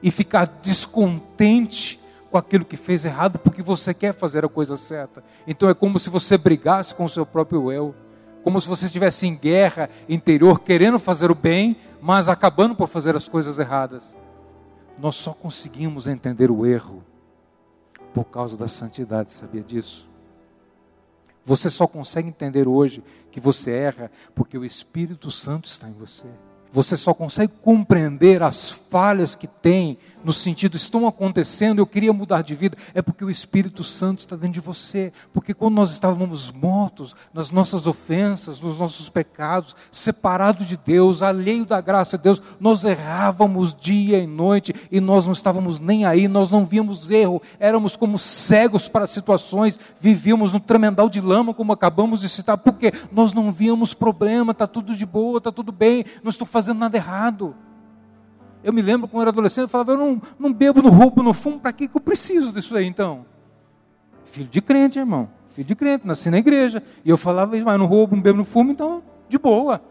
E 0.00 0.12
ficar 0.12 0.46
descontente 0.62 1.99
com 2.30 2.38
aquilo 2.38 2.64
que 2.64 2.76
fez 2.76 3.04
errado 3.04 3.38
porque 3.38 3.62
você 3.62 3.92
quer 3.92 4.14
fazer 4.14 4.44
a 4.44 4.48
coisa 4.48 4.76
certa. 4.76 5.22
Então 5.46 5.68
é 5.68 5.74
como 5.74 5.98
se 5.98 6.08
você 6.08 6.38
brigasse 6.38 6.94
com 6.94 7.04
o 7.04 7.08
seu 7.08 7.26
próprio 7.26 7.72
eu, 7.72 7.94
como 8.42 8.60
se 8.60 8.68
você 8.68 8.86
estivesse 8.86 9.26
em 9.26 9.36
guerra 9.36 9.90
interior, 10.08 10.60
querendo 10.60 10.98
fazer 10.98 11.30
o 11.30 11.34
bem, 11.34 11.76
mas 12.00 12.28
acabando 12.28 12.74
por 12.74 12.88
fazer 12.88 13.16
as 13.16 13.28
coisas 13.28 13.58
erradas. 13.58 14.14
Nós 14.98 15.16
só 15.16 15.32
conseguimos 15.32 16.06
entender 16.06 16.50
o 16.50 16.64
erro 16.64 17.02
por 18.14 18.24
causa 18.24 18.56
da 18.56 18.68
santidade, 18.68 19.32
sabia 19.32 19.62
disso? 19.62 20.08
Você 21.44 21.70
só 21.70 21.86
consegue 21.86 22.28
entender 22.28 22.68
hoje 22.68 23.02
que 23.30 23.40
você 23.40 23.70
erra 23.70 24.10
porque 24.34 24.56
o 24.56 24.64
Espírito 24.64 25.30
Santo 25.30 25.66
está 25.66 25.88
em 25.88 25.92
você. 25.92 26.26
Você 26.72 26.96
só 26.96 27.12
consegue 27.12 27.52
compreender 27.62 28.42
as 28.42 28.70
falhas 28.70 29.34
que 29.34 29.48
tem 29.48 29.98
no 30.24 30.32
sentido 30.32 30.76
estão 30.76 31.06
acontecendo, 31.06 31.78
eu 31.78 31.86
queria 31.86 32.12
mudar 32.12 32.42
de 32.42 32.54
vida, 32.54 32.76
é 32.94 33.02
porque 33.02 33.24
o 33.24 33.30
Espírito 33.30 33.82
Santo 33.82 34.20
está 34.20 34.36
dentro 34.36 34.54
de 34.54 34.60
você. 34.60 35.12
Porque 35.32 35.54
quando 35.54 35.74
nós 35.74 35.92
estávamos 35.92 36.50
mortos 36.50 37.14
nas 37.32 37.50
nossas 37.50 37.86
ofensas, 37.86 38.60
nos 38.60 38.78
nossos 38.78 39.08
pecados, 39.08 39.74
separados 39.90 40.66
de 40.66 40.76
Deus, 40.76 41.22
alheio 41.22 41.64
da 41.64 41.80
graça 41.80 42.16
de 42.16 42.24
Deus, 42.24 42.42
nós 42.58 42.84
errávamos 42.84 43.74
dia 43.74 44.18
e 44.18 44.26
noite 44.26 44.74
e 44.90 45.00
nós 45.00 45.24
não 45.24 45.32
estávamos 45.32 45.78
nem 45.78 46.04
aí, 46.04 46.28
nós 46.28 46.50
não 46.50 46.64
víamos 46.64 47.10
erro, 47.10 47.42
éramos 47.58 47.96
como 47.96 48.18
cegos 48.18 48.88
para 48.88 49.06
situações, 49.06 49.78
vivíamos 50.00 50.52
no 50.52 50.60
tremendal 50.60 51.08
de 51.08 51.20
lama, 51.20 51.54
como 51.54 51.72
acabamos 51.72 52.20
de 52.20 52.28
citar, 52.28 52.58
porque 52.58 52.92
nós 53.10 53.32
não 53.32 53.52
víamos 53.52 53.94
problema, 53.94 54.52
está 54.52 54.66
tudo 54.66 54.94
de 54.94 55.06
boa, 55.06 55.38
está 55.38 55.50
tudo 55.50 55.72
bem, 55.72 56.04
não 56.22 56.30
estou 56.30 56.46
fazendo 56.46 56.78
nada 56.78 56.96
errado. 56.96 57.54
Eu 58.62 58.72
me 58.72 58.82
lembro 58.82 59.08
quando 59.08 59.20
eu 59.20 59.22
era 59.22 59.30
adolescente, 59.30 59.62
eu 59.62 59.68
falava, 59.68 59.92
eu 59.92 59.98
não, 59.98 60.20
não 60.38 60.52
bebo, 60.52 60.82
não 60.82 60.90
roubo, 60.90 61.22
não 61.22 61.32
fumo, 61.32 61.58
para 61.58 61.72
que, 61.72 61.88
que 61.88 61.96
eu 61.96 62.00
preciso 62.00 62.52
disso 62.52 62.76
aí 62.76 62.86
então? 62.86 63.24
Filho 64.24 64.48
de 64.48 64.60
crente, 64.60 64.98
irmão. 64.98 65.28
Filho 65.50 65.66
de 65.66 65.74
crente, 65.74 66.06
nasci 66.06 66.30
na 66.30 66.38
igreja. 66.38 66.82
E 67.04 67.10
eu 67.10 67.16
falava, 67.16 67.56
mas 67.56 67.78
não 67.78 67.86
roubo, 67.86 68.14
não 68.14 68.22
bebo, 68.22 68.38
não 68.38 68.44
fumo, 68.44 68.70
então, 68.70 69.02
de 69.28 69.38
boa. 69.38 69.82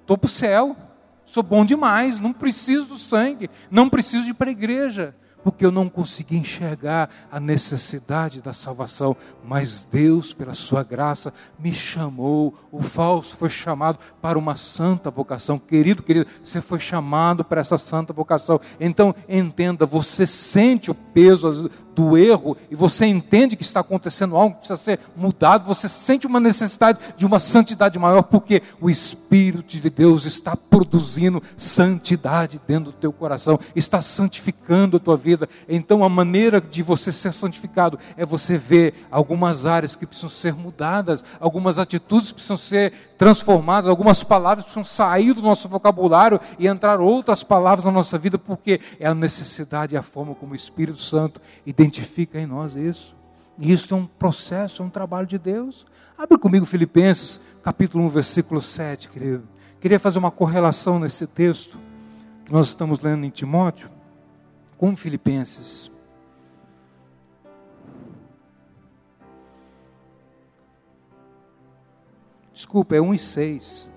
Estou 0.00 0.16
para 0.16 0.26
o 0.26 0.30
céu. 0.30 0.76
Sou 1.24 1.42
bom 1.42 1.64
demais, 1.64 2.18
não 2.18 2.32
preciso 2.32 2.86
do 2.86 2.98
sangue, 2.98 3.48
não 3.70 3.88
preciso 3.88 4.24
de 4.24 4.30
ir 4.30 4.34
para 4.34 4.48
a 4.48 4.52
igreja 4.52 5.14
porque 5.42 5.64
eu 5.64 5.70
não 5.70 5.88
consegui 5.88 6.36
enxergar 6.36 7.10
a 7.30 7.40
necessidade 7.40 8.40
da 8.40 8.52
salvação, 8.52 9.16
mas 9.44 9.86
Deus, 9.90 10.32
pela 10.32 10.54
sua 10.54 10.82
graça, 10.82 11.32
me 11.58 11.72
chamou. 11.72 12.54
O 12.70 12.82
falso 12.82 13.36
foi 13.36 13.50
chamado 13.50 13.98
para 14.20 14.38
uma 14.38 14.56
santa 14.56 15.10
vocação. 15.10 15.58
Querido, 15.58 16.02
querido, 16.02 16.26
você 16.42 16.60
foi 16.60 16.78
chamado 16.78 17.44
para 17.44 17.60
essa 17.60 17.78
santa 17.78 18.12
vocação. 18.12 18.60
Então, 18.78 19.14
entenda, 19.28 19.86
você 19.86 20.26
sente 20.26 20.90
o 20.90 20.94
peso 20.94 21.70
do 21.94 22.16
erro 22.16 22.56
e 22.70 22.74
você 22.74 23.06
entende 23.06 23.56
que 23.56 23.62
está 23.62 23.80
acontecendo 23.80 24.36
algo 24.36 24.54
que 24.54 24.60
precisa 24.60 24.80
ser 24.80 25.00
mudado, 25.16 25.66
você 25.66 25.88
sente 25.88 26.26
uma 26.26 26.40
necessidade 26.40 26.98
de 27.16 27.26
uma 27.26 27.38
santidade 27.38 27.98
maior, 27.98 28.22
porque 28.22 28.62
o 28.80 28.88
Espírito 28.88 29.80
de 29.80 29.90
Deus 29.90 30.24
está 30.24 30.56
produzindo 30.56 31.42
santidade 31.56 32.60
dentro 32.66 32.92
do 32.92 32.96
teu 32.96 33.12
coração, 33.12 33.58
está 33.74 34.00
santificando 34.00 34.96
a 34.96 35.00
tua 35.00 35.16
vida 35.16 35.29
vida. 35.30 35.48
Então 35.68 36.02
a 36.02 36.08
maneira 36.08 36.60
de 36.60 36.82
você 36.82 37.12
ser 37.12 37.32
santificado 37.32 37.98
é 38.16 38.26
você 38.26 38.58
ver 38.58 38.94
algumas 39.10 39.64
áreas 39.64 39.94
que 39.94 40.06
precisam 40.06 40.28
ser 40.28 40.54
mudadas, 40.54 41.22
algumas 41.38 41.78
atitudes 41.78 42.32
precisam 42.32 42.56
ser 42.56 42.92
transformadas, 43.16 43.88
algumas 43.88 44.24
palavras 44.24 44.64
precisam 44.64 44.84
sair 44.84 45.32
do 45.32 45.42
nosso 45.42 45.68
vocabulário 45.68 46.40
e 46.58 46.66
entrar 46.66 47.00
outras 47.00 47.44
palavras 47.44 47.84
na 47.84 47.92
nossa 47.92 48.18
vida, 48.18 48.38
porque 48.38 48.80
é 48.98 49.06
a 49.06 49.14
necessidade 49.14 49.94
e 49.94 49.98
a 49.98 50.02
forma 50.02 50.34
como 50.34 50.52
o 50.52 50.56
Espírito 50.56 51.00
Santo 51.00 51.40
identifica 51.64 52.40
em 52.40 52.46
nós 52.46 52.74
isso. 52.74 53.14
E 53.58 53.72
isso 53.72 53.92
é 53.94 53.96
um 53.96 54.06
processo, 54.06 54.82
é 54.82 54.84
um 54.84 54.90
trabalho 54.90 55.26
de 55.26 55.38
Deus. 55.38 55.86
Abre 56.18 56.38
comigo 56.38 56.66
Filipenses, 56.66 57.40
capítulo 57.62 58.04
1, 58.04 58.08
versículo 58.08 58.60
7, 58.60 59.08
querido. 59.08 59.44
Queria 59.80 60.00
fazer 60.00 60.18
uma 60.18 60.30
correlação 60.30 60.98
nesse 60.98 61.26
texto 61.26 61.78
que 62.44 62.52
nós 62.52 62.68
estamos 62.68 63.00
lendo 63.00 63.24
em 63.24 63.30
Timóteo 63.30 63.99
com 64.80 64.96
Filipenses. 64.96 65.92
Desculpa, 72.54 72.96
é 72.96 73.00
1 73.00 73.12
e 73.12 73.18
6. 73.18 73.90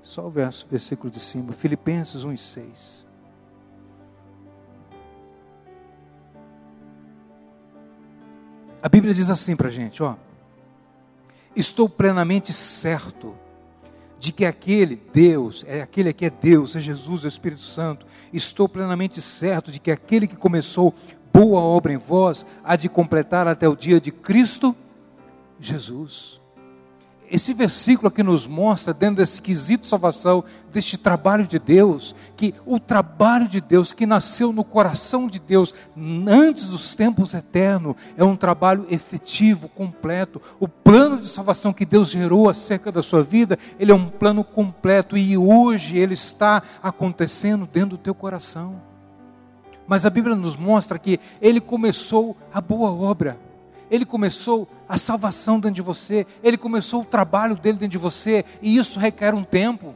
Só 0.00 0.26
o 0.26 0.30
verso, 0.30 0.66
versículo 0.70 1.10
de 1.10 1.20
cima. 1.20 1.52
Filipenses 1.52 2.24
1 2.24 2.32
e 2.32 2.38
6. 2.38 3.06
A 8.82 8.88
Bíblia 8.88 9.12
diz 9.12 9.28
assim 9.28 9.54
para 9.54 9.68
a 9.68 9.70
gente, 9.70 10.02
ó. 10.02 10.16
Estou 11.54 11.90
plenamente 11.90 12.54
certo 12.54 13.36
de 14.20 14.30
que 14.30 14.44
aquele 14.44 15.02
Deus, 15.12 15.64
é 15.66 15.80
aquele 15.80 16.12
que 16.12 16.26
é 16.26 16.30
Deus, 16.30 16.76
é 16.76 16.80
Jesus, 16.80 17.24
é 17.24 17.26
o 17.26 17.28
Espírito 17.28 17.62
Santo, 17.62 18.06
estou 18.32 18.68
plenamente 18.68 19.20
certo 19.20 19.72
de 19.72 19.80
que 19.80 19.90
aquele 19.90 20.28
que 20.28 20.36
começou 20.36 20.94
boa 21.32 21.60
obra 21.60 21.92
em 21.92 21.96
vós 21.96 22.46
há 22.62 22.76
de 22.76 22.88
completar 22.88 23.48
até 23.48 23.68
o 23.68 23.74
dia 23.74 24.00
de 24.00 24.12
Cristo 24.12 24.76
Jesus 25.58 26.39
esse 27.30 27.54
versículo 27.54 28.08
aqui 28.08 28.22
nos 28.22 28.46
mostra, 28.46 28.92
dentro 28.92 29.16
desse 29.16 29.40
quesito 29.40 29.86
salvação, 29.86 30.42
deste 30.72 30.98
trabalho 30.98 31.46
de 31.46 31.58
Deus, 31.58 32.14
que 32.36 32.52
o 32.66 32.80
trabalho 32.80 33.46
de 33.46 33.60
Deus, 33.60 33.92
que 33.92 34.04
nasceu 34.04 34.52
no 34.52 34.64
coração 34.64 35.28
de 35.28 35.38
Deus, 35.38 35.72
antes 36.26 36.68
dos 36.68 36.94
tempos 36.94 37.32
eternos, 37.32 37.94
é 38.16 38.24
um 38.24 38.34
trabalho 38.34 38.84
efetivo, 38.90 39.68
completo. 39.68 40.42
O 40.58 40.66
plano 40.66 41.18
de 41.18 41.28
salvação 41.28 41.72
que 41.72 41.86
Deus 41.86 42.10
gerou 42.10 42.48
acerca 42.48 42.90
da 42.90 43.02
sua 43.02 43.22
vida, 43.22 43.56
ele 43.78 43.92
é 43.92 43.94
um 43.94 44.08
plano 44.08 44.42
completo 44.42 45.16
e 45.16 45.38
hoje 45.38 45.96
ele 45.96 46.14
está 46.14 46.62
acontecendo 46.82 47.68
dentro 47.72 47.90
do 47.90 47.98
teu 47.98 48.14
coração. 48.14 48.82
Mas 49.86 50.04
a 50.04 50.10
Bíblia 50.10 50.34
nos 50.34 50.56
mostra 50.56 50.98
que 50.98 51.20
ele 51.40 51.60
começou 51.60 52.36
a 52.52 52.60
boa 52.60 52.90
obra 52.90 53.38
ele 53.90 54.04
começou 54.04 54.68
a 54.88 54.96
salvação 54.96 55.58
dentro 55.58 55.76
de 55.76 55.82
você, 55.82 56.26
ele 56.42 56.56
começou 56.56 57.02
o 57.02 57.04
trabalho 57.04 57.56
dele 57.56 57.78
dentro 57.78 57.92
de 57.92 57.98
você, 57.98 58.44
e 58.62 58.76
isso 58.76 58.98
requer 58.98 59.34
um 59.34 59.44
tempo. 59.44 59.94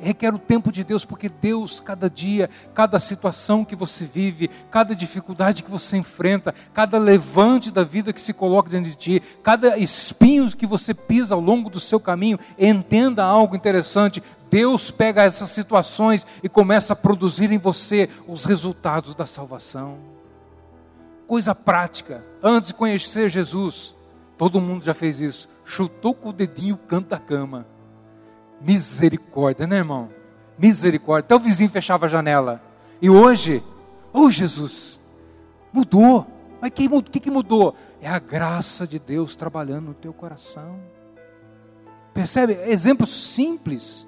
requer 0.00 0.34
o 0.34 0.38
tempo 0.38 0.72
de 0.72 0.82
Deus, 0.82 1.04
porque 1.04 1.28
Deus, 1.28 1.78
cada 1.78 2.10
dia, 2.10 2.50
cada 2.74 2.98
situação 2.98 3.64
que 3.64 3.76
você 3.76 4.04
vive, 4.04 4.50
cada 4.68 4.96
dificuldade 4.96 5.62
que 5.62 5.70
você 5.70 5.96
enfrenta, 5.96 6.52
cada 6.74 6.98
levante 6.98 7.70
da 7.70 7.84
vida 7.84 8.12
que 8.12 8.20
se 8.20 8.32
coloca 8.32 8.68
diante 8.68 8.90
de 8.90 8.96
ti, 8.96 9.22
cada 9.44 9.78
espinho 9.78 10.50
que 10.56 10.66
você 10.66 10.92
pisa 10.92 11.36
ao 11.36 11.40
longo 11.40 11.70
do 11.70 11.78
seu 11.78 12.00
caminho, 12.00 12.36
entenda 12.58 13.22
algo 13.22 13.54
interessante. 13.54 14.20
Deus 14.50 14.90
pega 14.90 15.22
essas 15.22 15.50
situações 15.50 16.26
e 16.42 16.48
começa 16.48 16.94
a 16.94 16.96
produzir 16.96 17.52
em 17.52 17.58
você 17.58 18.08
os 18.26 18.44
resultados 18.44 19.14
da 19.14 19.26
salvação. 19.26 19.98
Coisa 21.26 21.54
prática, 21.54 22.24
antes 22.42 22.68
de 22.68 22.74
conhecer 22.74 23.28
Jesus, 23.28 23.94
todo 24.36 24.60
mundo 24.60 24.84
já 24.84 24.94
fez 24.94 25.20
isso, 25.20 25.48
chutou 25.64 26.14
com 26.14 26.28
o 26.28 26.32
dedinho 26.32 26.74
o 26.74 26.78
canto 26.78 27.08
da 27.08 27.18
cama 27.18 27.66
Misericórdia, 28.64 29.66
né, 29.66 29.76
irmão? 29.76 30.08
Misericórdia. 30.56 31.26
Até 31.26 31.34
o 31.34 31.40
vizinho 31.40 31.70
fechava 31.70 32.06
a 32.06 32.08
janela. 32.08 32.62
E 33.00 33.10
hoje, 33.10 33.62
oh 34.12 34.30
Jesus, 34.30 35.00
mudou. 35.72 36.26
Mas 36.60 36.70
o 36.70 36.72
que, 36.72 36.88
que, 37.10 37.20
que 37.20 37.30
mudou? 37.30 37.74
É 38.00 38.08
a 38.08 38.20
graça 38.20 38.86
de 38.86 38.98
Deus 38.98 39.34
trabalhando 39.34 39.86
no 39.86 39.94
teu 39.94 40.12
coração. 40.12 40.78
Percebe? 42.14 42.52
Exemplo 42.66 43.06
simples 43.06 44.06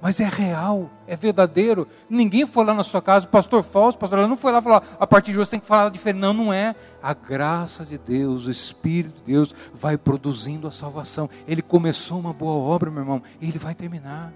mas 0.00 0.18
é 0.20 0.28
real, 0.28 0.90
é 1.06 1.14
verdadeiro. 1.14 1.86
Ninguém 2.08 2.46
foi 2.46 2.64
lá 2.64 2.72
na 2.72 2.82
sua 2.82 3.02
casa, 3.02 3.26
pastor 3.26 3.62
falso, 3.62 3.98
pastor 3.98 4.26
não 4.26 4.36
foi 4.36 4.52
lá 4.52 4.62
falar, 4.62 4.82
a 4.98 5.06
partir 5.06 5.32
de 5.32 5.38
hoje 5.38 5.50
tem 5.50 5.60
que 5.60 5.66
falar 5.66 5.90
diferente. 5.90 6.20
Não, 6.20 6.32
não 6.32 6.52
é. 6.52 6.74
A 7.02 7.12
graça 7.12 7.84
de 7.84 7.98
Deus, 7.98 8.46
o 8.46 8.50
Espírito 8.50 9.16
de 9.16 9.32
Deus 9.32 9.54
vai 9.74 9.96
produzindo 9.96 10.66
a 10.66 10.70
salvação. 10.70 11.28
Ele 11.46 11.62
começou 11.62 12.18
uma 12.18 12.32
boa 12.32 12.54
obra, 12.54 12.90
meu 12.90 13.02
irmão, 13.02 13.22
e 13.40 13.48
ele 13.48 13.58
vai 13.58 13.74
terminar. 13.74 14.32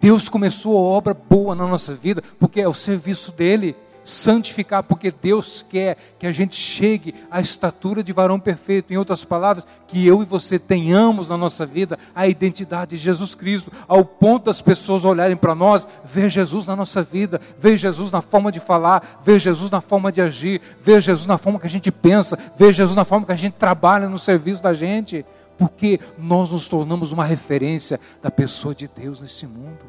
Deus 0.00 0.28
começou 0.28 0.76
a 0.76 0.80
obra 0.80 1.14
boa 1.14 1.54
na 1.54 1.66
nossa 1.66 1.94
vida, 1.94 2.22
porque 2.38 2.60
é 2.60 2.68
o 2.68 2.74
serviço 2.74 3.32
dele 3.32 3.74
santificar, 4.06 4.84
porque 4.84 5.10
Deus 5.10 5.66
quer 5.68 5.96
que 6.18 6.26
a 6.26 6.32
gente 6.32 6.54
chegue 6.54 7.12
à 7.28 7.40
estatura 7.40 8.02
de 8.02 8.12
varão 8.12 8.38
perfeito. 8.38 8.92
Em 8.92 8.96
outras 8.96 9.24
palavras, 9.24 9.66
que 9.88 10.06
eu 10.06 10.22
e 10.22 10.24
você 10.24 10.58
tenhamos 10.58 11.28
na 11.28 11.36
nossa 11.36 11.66
vida 11.66 11.98
a 12.14 12.28
identidade 12.28 12.92
de 12.92 12.96
Jesus 12.96 13.34
Cristo, 13.34 13.72
ao 13.88 14.04
ponto 14.04 14.44
das 14.44 14.62
pessoas 14.62 15.04
olharem 15.04 15.36
para 15.36 15.54
nós, 15.54 15.86
ver 16.04 16.30
Jesus 16.30 16.66
na 16.66 16.76
nossa 16.76 17.02
vida, 17.02 17.40
ver 17.58 17.76
Jesus 17.76 18.12
na 18.12 18.22
forma 18.22 18.52
de 18.52 18.60
falar, 18.60 19.20
ver 19.24 19.40
Jesus 19.40 19.70
na 19.70 19.80
forma 19.80 20.12
de 20.12 20.20
agir, 20.20 20.60
ver 20.80 21.02
Jesus 21.02 21.26
na 21.26 21.36
forma 21.36 21.58
que 21.58 21.66
a 21.66 21.70
gente 21.70 21.90
pensa, 21.90 22.38
ver 22.56 22.72
Jesus 22.72 22.94
na 22.94 23.04
forma 23.04 23.26
que 23.26 23.32
a 23.32 23.36
gente 23.36 23.54
trabalha 23.54 24.08
no 24.08 24.18
serviço 24.18 24.62
da 24.62 24.72
gente, 24.72 25.26
porque 25.58 25.98
nós 26.16 26.52
nos 26.52 26.68
tornamos 26.68 27.10
uma 27.10 27.24
referência 27.24 27.98
da 28.22 28.30
pessoa 28.30 28.74
de 28.74 28.86
Deus 28.86 29.20
nesse 29.20 29.46
mundo. 29.46 29.80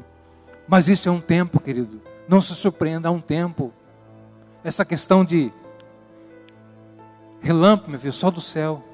Mas 0.66 0.88
isso 0.88 1.08
é 1.08 1.12
um 1.12 1.20
tempo, 1.20 1.60
querido. 1.60 2.00
Não 2.28 2.42
se 2.42 2.54
surpreenda, 2.54 3.08
há 3.08 3.12
um 3.12 3.20
tempo 3.20 3.72
essa 4.62 4.84
questão 4.84 5.24
de 5.24 5.52
relâmpago, 7.40 7.90
meu 7.90 8.00
filho, 8.00 8.12
só 8.12 8.30
do 8.30 8.40
céu. 8.40 8.84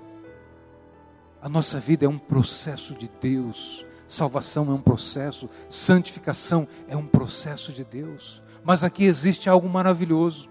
A 1.40 1.48
nossa 1.48 1.78
vida 1.78 2.06
é 2.06 2.08
um 2.08 2.18
processo 2.18 2.94
de 2.94 3.10
Deus. 3.20 3.84
Salvação 4.06 4.70
é 4.70 4.74
um 4.74 4.80
processo, 4.80 5.48
santificação 5.68 6.68
é 6.88 6.96
um 6.96 7.06
processo 7.06 7.72
de 7.72 7.84
Deus. 7.84 8.42
Mas 8.62 8.84
aqui 8.84 9.04
existe 9.04 9.48
algo 9.48 9.68
maravilhoso. 9.68 10.48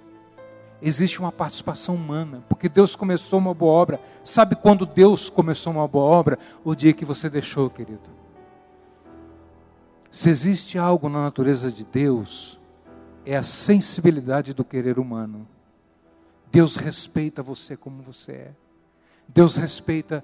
Existe 0.82 1.20
uma 1.20 1.32
participação 1.32 1.96
humana, 1.96 2.44
porque 2.50 2.68
Deus 2.68 2.94
começou 2.96 3.40
uma 3.40 3.54
boa 3.54 3.72
obra. 3.72 4.02
Sabe 4.26 4.56
quando 4.56 4.86
Deus 4.86 5.30
começou 5.30 5.72
uma 5.72 5.88
boa 5.88 6.04
obra? 6.04 6.38
O 6.64 6.76
dia 6.76 6.92
que 6.92 7.06
você 7.06 7.30
deixou, 7.30 7.70
querido. 7.70 8.10
Se 10.12 10.30
existe 10.30 10.78
algo 10.78 11.08
na 11.08 11.24
natureza 11.24 11.72
de 11.72 11.86
Deus, 11.86 12.60
é 13.26 13.36
a 13.36 13.44
sensibilidade 13.44 14.54
do 14.54 14.64
querer 14.64 15.00
humano. 15.00 15.48
Deus 16.52 16.76
respeita 16.76 17.42
você 17.42 17.76
como 17.76 18.04
você 18.04 18.32
é. 18.32 18.52
Deus 19.28 19.56
respeita 19.56 20.24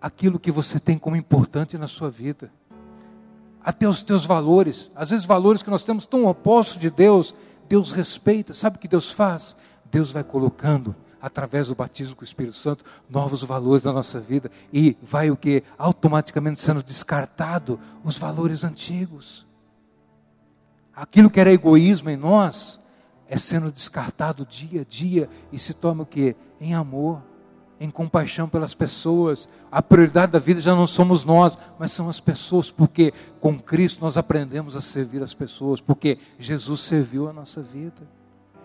aquilo 0.00 0.38
que 0.38 0.50
você 0.50 0.78
tem 0.78 0.98
como 0.98 1.16
importante 1.16 1.76
na 1.76 1.88
sua 1.88 2.10
vida. 2.10 2.50
Até 3.62 3.88
os 3.88 4.02
teus 4.02 4.24
valores, 4.24 4.90
às 4.94 5.10
vezes 5.10 5.26
valores 5.26 5.62
que 5.62 5.70
nós 5.70 5.82
temos 5.82 6.06
tão 6.06 6.26
opostos 6.26 6.78
de 6.78 6.90
Deus, 6.90 7.34
Deus 7.68 7.90
respeita. 7.90 8.54
Sabe 8.54 8.76
o 8.76 8.78
que 8.78 8.86
Deus 8.86 9.10
faz? 9.10 9.56
Deus 9.90 10.12
vai 10.12 10.22
colocando 10.22 10.94
através 11.20 11.68
do 11.68 11.74
batismo 11.74 12.14
com 12.14 12.22
o 12.22 12.24
Espírito 12.24 12.56
Santo 12.56 12.84
novos 13.08 13.42
valores 13.42 13.82
na 13.82 13.92
nossa 13.92 14.20
vida 14.20 14.50
e 14.72 14.96
vai 15.02 15.30
o 15.30 15.36
que 15.36 15.64
automaticamente 15.76 16.60
sendo 16.60 16.82
descartado 16.82 17.80
os 18.04 18.16
valores 18.16 18.62
antigos. 18.62 19.45
Aquilo 20.96 21.28
que 21.28 21.38
era 21.38 21.52
egoísmo 21.52 22.08
em 22.08 22.16
nós 22.16 22.80
é 23.28 23.36
sendo 23.36 23.70
descartado 23.70 24.46
dia 24.46 24.80
a 24.80 24.84
dia 24.84 25.28
e 25.52 25.58
se 25.58 25.74
torna 25.74 26.04
o 26.04 26.06
que? 26.06 26.34
Em 26.58 26.74
amor, 26.74 27.22
em 27.78 27.90
compaixão 27.90 28.48
pelas 28.48 28.72
pessoas. 28.72 29.46
A 29.70 29.82
prioridade 29.82 30.32
da 30.32 30.38
vida 30.38 30.58
já 30.58 30.74
não 30.74 30.86
somos 30.86 31.22
nós, 31.22 31.58
mas 31.78 31.92
são 31.92 32.08
as 32.08 32.18
pessoas, 32.18 32.70
porque 32.70 33.12
com 33.40 33.58
Cristo 33.58 34.00
nós 34.00 34.16
aprendemos 34.16 34.74
a 34.74 34.80
servir 34.80 35.22
as 35.22 35.34
pessoas, 35.34 35.82
porque 35.82 36.18
Jesus 36.38 36.80
serviu 36.80 37.28
a 37.28 37.32
nossa 37.32 37.60
vida. 37.60 38.08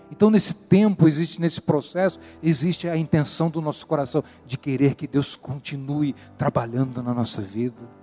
Então, 0.10 0.30
nesse 0.30 0.54
tempo, 0.54 1.10
existe 1.10 1.39
nesse 1.39 1.60
processo, 1.60 2.17
existe 2.41 2.88
a 2.88 2.96
intenção 2.96 3.50
do 3.50 3.62
nosso 3.62 3.86
coração 3.86 4.24
de 4.46 4.58
querer 4.58 4.96
que 4.96 5.08
Deus 5.08 5.36
continue 5.36 6.15
trabalhando 6.38 7.04
na 7.04 7.13
nossa 7.13 7.41
vida. 7.41 8.01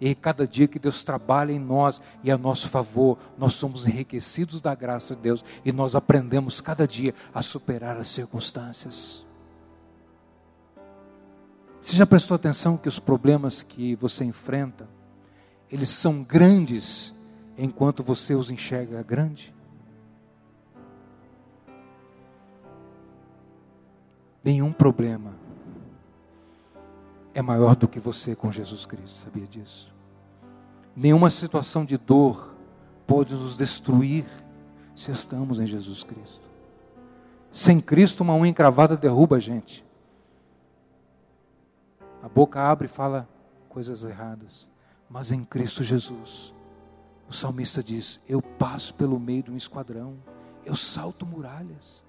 E 0.00 0.14
cada 0.14 0.46
dia 0.46 0.66
que 0.66 0.78
Deus 0.78 1.04
trabalha 1.04 1.52
em 1.52 1.58
nós 1.58 2.00
e 2.22 2.30
a 2.30 2.36
nosso 2.36 2.68
favor, 2.68 3.18
nós 3.38 3.54
somos 3.54 3.86
enriquecidos 3.86 4.60
da 4.60 4.74
graça 4.74 5.14
de 5.14 5.22
Deus 5.22 5.44
e 5.64 5.72
nós 5.72 5.94
aprendemos 5.94 6.60
cada 6.60 6.86
dia 6.86 7.14
a 7.32 7.42
superar 7.42 7.96
as 7.96 8.08
circunstâncias. 8.08 9.24
Você 11.80 11.96
já 11.96 12.06
prestou 12.06 12.34
atenção 12.34 12.76
que 12.76 12.88
os 12.88 12.98
problemas 12.98 13.62
que 13.62 13.94
você 13.96 14.24
enfrenta, 14.24 14.88
eles 15.70 15.90
são 15.90 16.22
grandes 16.22 17.12
enquanto 17.56 18.02
você 18.02 18.34
os 18.34 18.50
enxerga 18.50 19.02
grande? 19.02 19.54
Nenhum 24.42 24.72
problema 24.72 25.43
é 27.34 27.42
maior 27.42 27.74
do 27.74 27.88
que 27.88 27.98
você 27.98 28.36
com 28.36 28.50
Jesus 28.50 28.86
Cristo, 28.86 29.18
sabia 29.18 29.46
disso? 29.46 29.92
Nenhuma 30.94 31.28
situação 31.28 31.84
de 31.84 31.98
dor 31.98 32.54
pode 33.06 33.34
nos 33.34 33.56
destruir 33.56 34.24
se 34.94 35.10
estamos 35.10 35.58
em 35.58 35.66
Jesus 35.66 36.04
Cristo. 36.04 36.48
Sem 37.52 37.80
Cristo, 37.80 38.22
uma 38.22 38.34
unha 38.34 38.50
encravada 38.50 38.96
derruba 38.96 39.36
a 39.36 39.40
gente. 39.40 39.84
A 42.22 42.28
boca 42.28 42.60
abre 42.60 42.86
e 42.86 42.88
fala 42.88 43.28
coisas 43.68 44.04
erradas. 44.04 44.68
Mas 45.10 45.30
em 45.30 45.44
Cristo 45.44 45.82
Jesus, 45.82 46.54
o 47.28 47.32
salmista 47.32 47.82
diz: 47.82 48.20
Eu 48.28 48.40
passo 48.40 48.94
pelo 48.94 49.18
meio 49.18 49.42
de 49.42 49.50
um 49.50 49.56
esquadrão, 49.56 50.16
eu 50.64 50.76
salto 50.76 51.26
muralhas. 51.26 52.03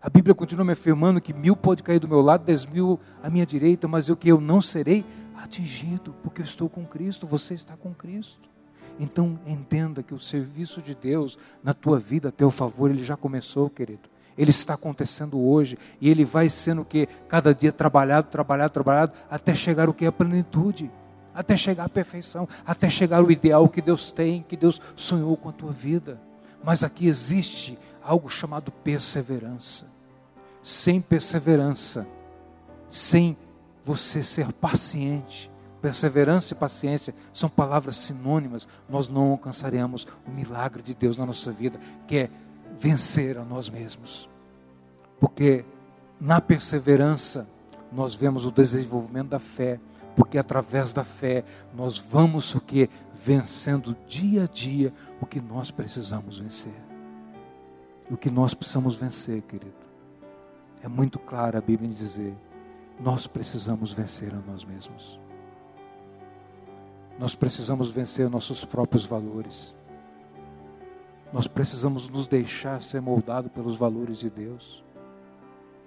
A 0.00 0.08
Bíblia 0.08 0.34
continua 0.34 0.64
me 0.64 0.72
afirmando 0.72 1.20
que 1.20 1.32
mil 1.32 1.56
pode 1.56 1.82
cair 1.82 1.98
do 1.98 2.08
meu 2.08 2.20
lado, 2.20 2.44
dez 2.44 2.64
mil 2.64 3.00
à 3.20 3.28
minha 3.28 3.44
direita, 3.44 3.88
mas 3.88 4.08
eu 4.08 4.16
que 4.16 4.28
eu 4.28 4.40
não 4.40 4.60
serei 4.60 5.04
atingido, 5.36 6.14
porque 6.22 6.40
eu 6.40 6.44
estou 6.44 6.68
com 6.68 6.86
Cristo, 6.86 7.26
você 7.26 7.54
está 7.54 7.76
com 7.76 7.92
Cristo. 7.92 8.48
Então 9.00 9.38
entenda 9.46 10.02
que 10.02 10.14
o 10.14 10.20
serviço 10.20 10.80
de 10.80 10.94
Deus 10.94 11.36
na 11.62 11.74
tua 11.74 11.98
vida, 11.98 12.28
a 12.28 12.32
teu 12.32 12.50
favor, 12.50 12.90
ele 12.90 13.02
já 13.02 13.16
começou, 13.16 13.68
querido. 13.68 14.08
Ele 14.36 14.50
está 14.50 14.74
acontecendo 14.74 15.40
hoje 15.40 15.76
e 16.00 16.08
ele 16.08 16.24
vai 16.24 16.48
sendo 16.48 16.82
o 16.82 16.84
que 16.84 17.08
cada 17.28 17.52
dia 17.52 17.72
trabalhado, 17.72 18.28
trabalhado, 18.28 18.72
trabalhado 18.72 19.12
até 19.28 19.52
chegar 19.52 19.88
o 19.88 19.94
que 19.94 20.06
a 20.06 20.12
plenitude, 20.12 20.90
até 21.34 21.56
chegar 21.56 21.84
à 21.84 21.88
perfeição, 21.88 22.48
até 22.64 22.88
chegar 22.88 23.18
ao 23.18 23.30
ideal 23.32 23.68
que 23.68 23.82
Deus 23.82 24.12
tem, 24.12 24.44
que 24.48 24.56
Deus 24.56 24.80
sonhou 24.94 25.36
com 25.36 25.48
a 25.48 25.52
tua 25.52 25.72
vida. 25.72 26.20
Mas 26.62 26.84
aqui 26.84 27.08
existe 27.08 27.78
algo 28.08 28.30
chamado 28.30 28.72
perseverança. 28.72 29.84
Sem 30.62 30.98
perseverança, 30.98 32.06
sem 32.88 33.36
você 33.84 34.24
ser 34.24 34.50
paciente. 34.50 35.50
Perseverança 35.82 36.54
e 36.54 36.56
paciência 36.56 37.14
são 37.34 37.50
palavras 37.50 37.96
sinônimas. 37.96 38.66
Nós 38.88 39.08
não 39.08 39.32
alcançaremos 39.32 40.06
o 40.26 40.30
milagre 40.30 40.82
de 40.82 40.94
Deus 40.94 41.18
na 41.18 41.26
nossa 41.26 41.52
vida, 41.52 41.78
que 42.06 42.16
é 42.16 42.30
vencer 42.80 43.36
a 43.36 43.44
nós 43.44 43.68
mesmos. 43.68 44.28
Porque 45.20 45.66
na 46.18 46.40
perseverança 46.40 47.46
nós 47.92 48.14
vemos 48.14 48.46
o 48.46 48.50
desenvolvimento 48.50 49.28
da 49.28 49.38
fé, 49.38 49.78
porque 50.16 50.38
através 50.38 50.94
da 50.94 51.04
fé 51.04 51.44
nós 51.74 51.98
vamos 51.98 52.54
o 52.54 52.60
que 52.60 52.88
vencendo 53.14 53.94
dia 54.06 54.44
a 54.44 54.46
dia 54.46 54.94
o 55.20 55.26
que 55.26 55.40
nós 55.40 55.70
precisamos 55.70 56.38
vencer. 56.38 56.87
O 58.10 58.16
que 58.16 58.30
nós 58.30 58.54
precisamos 58.54 58.94
vencer, 58.94 59.42
querido. 59.42 59.88
É 60.82 60.88
muito 60.88 61.18
claro 61.18 61.58
a 61.58 61.60
Bíblia 61.60 61.90
em 61.90 61.92
dizer 61.92 62.34
nós 63.00 63.26
precisamos 63.26 63.92
vencer 63.92 64.32
a 64.34 64.50
nós 64.50 64.64
mesmos. 64.64 65.20
Nós 67.18 67.34
precisamos 67.34 67.90
vencer 67.90 68.28
nossos 68.28 68.64
próprios 68.64 69.04
valores. 69.04 69.74
Nós 71.32 71.46
precisamos 71.46 72.08
nos 72.08 72.26
deixar 72.26 72.82
ser 72.82 73.00
moldado 73.00 73.50
pelos 73.50 73.76
valores 73.76 74.18
de 74.18 74.30
Deus. 74.30 74.82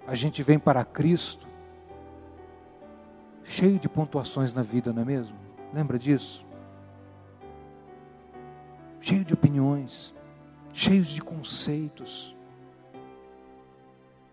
A 0.06 0.14
gente 0.14 0.42
vem 0.42 0.58
para 0.58 0.84
Cristo 0.84 1.46
cheio 3.44 3.78
de 3.78 3.88
pontuações 3.88 4.54
na 4.54 4.62
vida, 4.62 4.92
não 4.92 5.02
é 5.02 5.04
mesmo? 5.04 5.36
Lembra 5.72 5.98
disso? 5.98 6.46
Cheio 9.00 9.24
de 9.24 9.34
opiniões, 9.34 10.14
cheios 10.72 11.08
de 11.08 11.20
conceitos. 11.20 12.34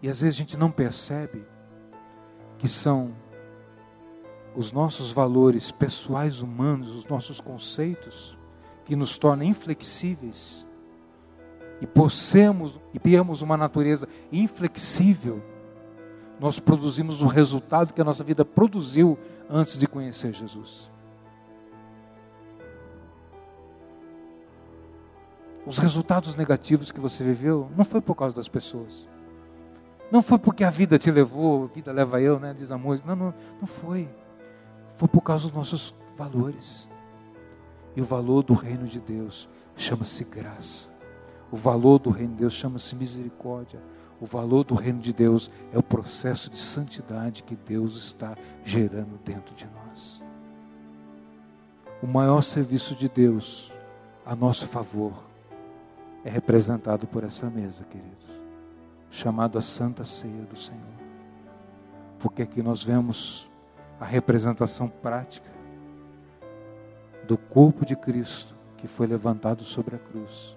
E 0.01 0.09
às 0.09 0.21
vezes 0.21 0.35
a 0.35 0.37
gente 0.39 0.57
não 0.57 0.71
percebe 0.71 1.43
que 2.57 2.67
são 2.67 3.13
os 4.55 4.71
nossos 4.71 5.11
valores 5.11 5.71
pessoais 5.71 6.41
humanos, 6.41 6.95
os 6.95 7.05
nossos 7.05 7.39
conceitos, 7.39 8.37
que 8.85 8.95
nos 8.95 9.17
tornam 9.17 9.45
inflexíveis. 9.45 10.65
E 11.81 11.87
possamos 11.87 12.79
e 12.93 12.99
temos 12.99 13.41
uma 13.41 13.55
natureza 13.55 14.07
inflexível, 14.31 15.41
nós 16.39 16.59
produzimos 16.59 17.21
o 17.21 17.27
resultado 17.27 17.93
que 17.93 18.01
a 18.01 18.03
nossa 18.03 18.23
vida 18.23 18.45
produziu 18.45 19.17
antes 19.49 19.77
de 19.77 19.87
conhecer 19.87 20.33
Jesus. 20.33 20.89
Os 25.69 25.77
resultados 25.77 26.35
negativos 26.35 26.91
que 26.91 26.99
você 26.99 27.23
viveu 27.23 27.69
não 27.77 27.85
foi 27.85 28.01
por 28.01 28.15
causa 28.15 28.35
das 28.35 28.47
pessoas. 28.47 29.07
Não 30.11 30.23
foi 30.23 30.39
porque 30.39 30.63
a 30.63 30.71
vida 30.71 30.97
te 30.97 31.11
levou, 31.11 31.65
a 31.65 31.67
vida 31.67 31.91
leva 31.91 32.19
eu, 32.19 32.39
né? 32.39 32.55
Diz 32.57 32.71
a 32.71 32.77
música. 32.77 33.07
Não, 33.07 33.15
não, 33.15 33.33
não 33.61 33.67
foi. 33.67 34.09
Foi 34.97 35.07
por 35.07 35.21
causa 35.21 35.45
dos 35.45 35.55
nossos 35.55 35.93
valores. 36.17 36.89
E 37.95 38.01
o 38.01 38.03
valor 38.03 38.41
do 38.41 38.55
reino 38.55 38.87
de 38.87 38.99
Deus 38.99 39.47
chama-se 39.77 40.23
graça. 40.23 40.89
O 41.51 41.55
valor 41.55 41.99
do 41.99 42.09
reino 42.09 42.33
de 42.33 42.39
Deus 42.39 42.55
chama-se 42.55 42.95
misericórdia. 42.95 43.79
O 44.19 44.25
valor 44.25 44.63
do 44.63 44.73
reino 44.73 44.99
de 44.99 45.13
Deus 45.13 45.51
é 45.71 45.77
o 45.77 45.83
processo 45.83 46.49
de 46.49 46.57
santidade 46.57 47.43
que 47.43 47.55
Deus 47.55 47.95
está 47.95 48.35
gerando 48.65 49.19
dentro 49.23 49.53
de 49.53 49.67
nós. 49.67 50.19
O 52.01 52.07
maior 52.07 52.41
serviço 52.41 52.95
de 52.95 53.07
Deus 53.07 53.71
a 54.25 54.35
nosso 54.35 54.65
favor 54.65 55.28
é 56.23 56.29
representado 56.29 57.07
por 57.07 57.23
essa 57.23 57.49
mesa, 57.49 57.83
queridos, 57.83 58.27
chamado 59.09 59.57
a 59.57 59.61
Santa 59.61 60.05
Ceia 60.05 60.43
do 60.43 60.57
Senhor. 60.57 60.83
Porque 62.19 62.41
aqui 62.41 62.61
nós 62.61 62.83
vemos 62.83 63.49
a 63.99 64.05
representação 64.05 64.87
prática 64.87 65.49
do 67.27 67.37
corpo 67.37 67.85
de 67.85 67.95
Cristo 67.95 68.55
que 68.77 68.87
foi 68.87 69.07
levantado 69.07 69.63
sobre 69.63 69.95
a 69.95 69.99
cruz 69.99 70.55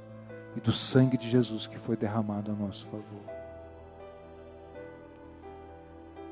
e 0.56 0.60
do 0.60 0.72
sangue 0.72 1.16
de 1.16 1.28
Jesus 1.28 1.66
que 1.66 1.78
foi 1.78 1.96
derramado 1.96 2.50
a 2.50 2.54
nosso 2.54 2.86
favor. 2.86 3.22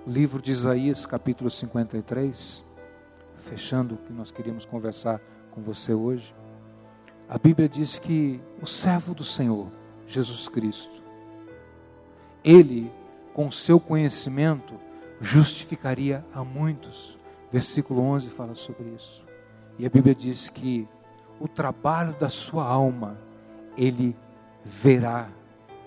O 0.06 0.10
livro 0.10 0.40
de 0.40 0.50
Isaías, 0.50 1.04
capítulo 1.04 1.50
53, 1.50 2.64
fechando 3.36 3.94
o 3.94 3.98
que 3.98 4.12
nós 4.12 4.30
queríamos 4.30 4.64
conversar 4.64 5.20
com 5.50 5.60
você 5.60 5.92
hoje. 5.92 6.34
A 7.30 7.38
Bíblia 7.38 7.68
diz 7.68 7.96
que 7.96 8.40
o 8.60 8.66
servo 8.66 9.14
do 9.14 9.22
Senhor, 9.22 9.68
Jesus 10.04 10.48
Cristo, 10.48 11.00
ele, 12.42 12.92
com 13.32 13.52
seu 13.52 13.78
conhecimento, 13.78 14.74
justificaria 15.20 16.26
a 16.34 16.42
muitos. 16.42 17.16
Versículo 17.48 18.00
11 18.00 18.30
fala 18.30 18.56
sobre 18.56 18.88
isso. 18.96 19.24
E 19.78 19.86
a 19.86 19.88
Bíblia 19.88 20.12
diz 20.12 20.48
que 20.48 20.88
o 21.38 21.46
trabalho 21.46 22.12
da 22.18 22.28
sua 22.28 22.64
alma 22.64 23.16
ele 23.76 24.16
verá 24.64 25.28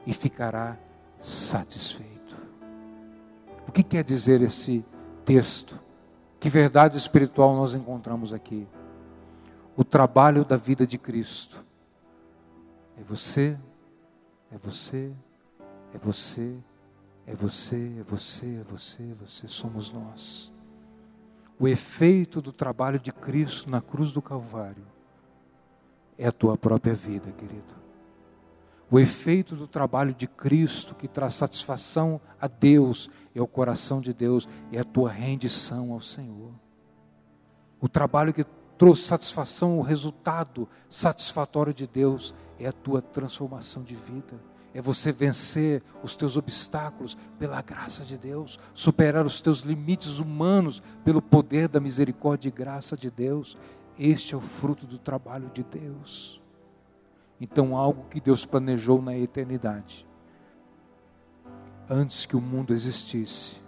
e 0.08 0.14
ficará 0.14 0.78
satisfeito. 1.20 2.38
O 3.68 3.72
que 3.74 3.84
quer 3.84 4.06
dizer 4.06 4.42
esse 4.42 4.86
texto? 5.26 5.78
Que 6.40 6.48
verdade 6.48 6.98
espiritual 6.98 7.54
nós 7.54 7.74
encontramos 7.74 8.32
aqui? 8.32 8.66
O 9.76 9.84
trabalho 9.84 10.46
da 10.46 10.56
vida 10.56 10.86
de 10.86 10.98
Cristo. 10.98 11.64
É 12.98 13.04
você, 13.04 13.58
é 14.52 14.58
você, 14.58 15.12
é 15.94 15.98
você, 15.98 16.56
é 17.26 17.36
você, 17.36 17.92
é 17.98 18.04
você, 18.04 18.46
é 18.60 18.64
você, 18.64 19.04
é 19.04 19.16
você, 19.16 19.48
somos 19.48 19.92
nós. 19.92 20.52
O 21.60 21.68
efeito 21.68 22.42
do 22.42 22.52
trabalho 22.52 23.00
de 23.00 23.12
Cristo 23.12 23.70
na 23.70 23.82
cruz 23.82 24.12
do 24.12 24.22
Calvário 24.22 24.86
é 26.18 26.28
a 26.28 26.32
tua 26.32 26.56
própria 26.58 26.94
vida, 26.94 27.32
querido. 27.32 27.84
O 28.92 29.00
efeito 29.00 29.56
do 29.56 29.68
trabalho 29.68 30.14
de 30.14 30.28
Cristo 30.28 30.94
que 30.94 31.08
traz 31.08 31.34
satisfação 31.34 32.22
a 32.40 32.48
Deus 32.48 33.10
e 33.34 33.40
ao 33.40 33.48
coração 33.48 34.00
de 34.00 34.14
Deus 34.14 34.48
é 34.72 34.80
a 34.80 34.84
tua 34.84 35.10
rendição 35.10 35.92
ao 35.92 36.02
Senhor. 36.02 36.52
O 37.82 37.90
trabalho 37.90 38.32
que 38.32 38.46
trouxe 38.78 39.04
satisfação, 39.04 39.78
o 39.78 39.82
resultado 39.82 40.68
satisfatório 40.90 41.74
de 41.74 41.88
Deus 41.88 42.34
é 42.60 42.68
a 42.68 42.72
tua 42.72 43.02
transformação 43.02 43.84
de 43.84 43.96
vida. 43.96 44.40
É 44.74 44.82
você 44.82 45.12
vencer 45.12 45.84
os 46.02 46.16
teus 46.16 46.36
obstáculos 46.36 47.16
pela 47.38 47.62
graça 47.62 48.04
de 48.04 48.18
Deus, 48.18 48.60
superar 48.74 49.26
os 49.26 49.40
teus 49.40 49.60
limites 49.60 50.18
humanos 50.18 50.82
pelo 51.06 51.22
poder 51.22 51.68
da 51.68 51.80
misericórdia 51.80 52.50
e 52.50 52.52
graça 52.52 52.98
de 52.98 53.12
Deus. 53.12 53.56
Este 54.00 54.34
é 54.34 54.38
o 54.38 54.42
fruto 54.42 54.88
do 54.88 54.98
trabalho 54.98 55.52
de 55.54 55.64
Deus. 55.64 56.42
Então, 57.40 57.78
algo 57.78 58.06
que 58.10 58.20
Deus 58.20 58.46
planejou 58.46 59.02
na 59.02 59.16
eternidade, 59.16 60.08
antes 61.90 62.26
que 62.26 62.36
o 62.36 62.42
mundo 62.42 62.74
existisse, 62.74 63.62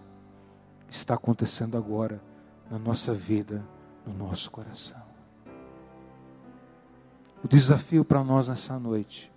está 0.89 1.13
acontecendo 1.13 1.77
agora 1.77 2.21
na 2.71 2.79
nossa 2.79 3.13
vida, 3.13 3.63
no 4.05 4.13
nosso 4.13 4.51
coração. 4.51 5.01
O 7.43 7.47
desafio 7.47 8.03
para 8.03 8.23
nós 8.23 8.47
nessa 8.47 8.79
noite 8.79 9.31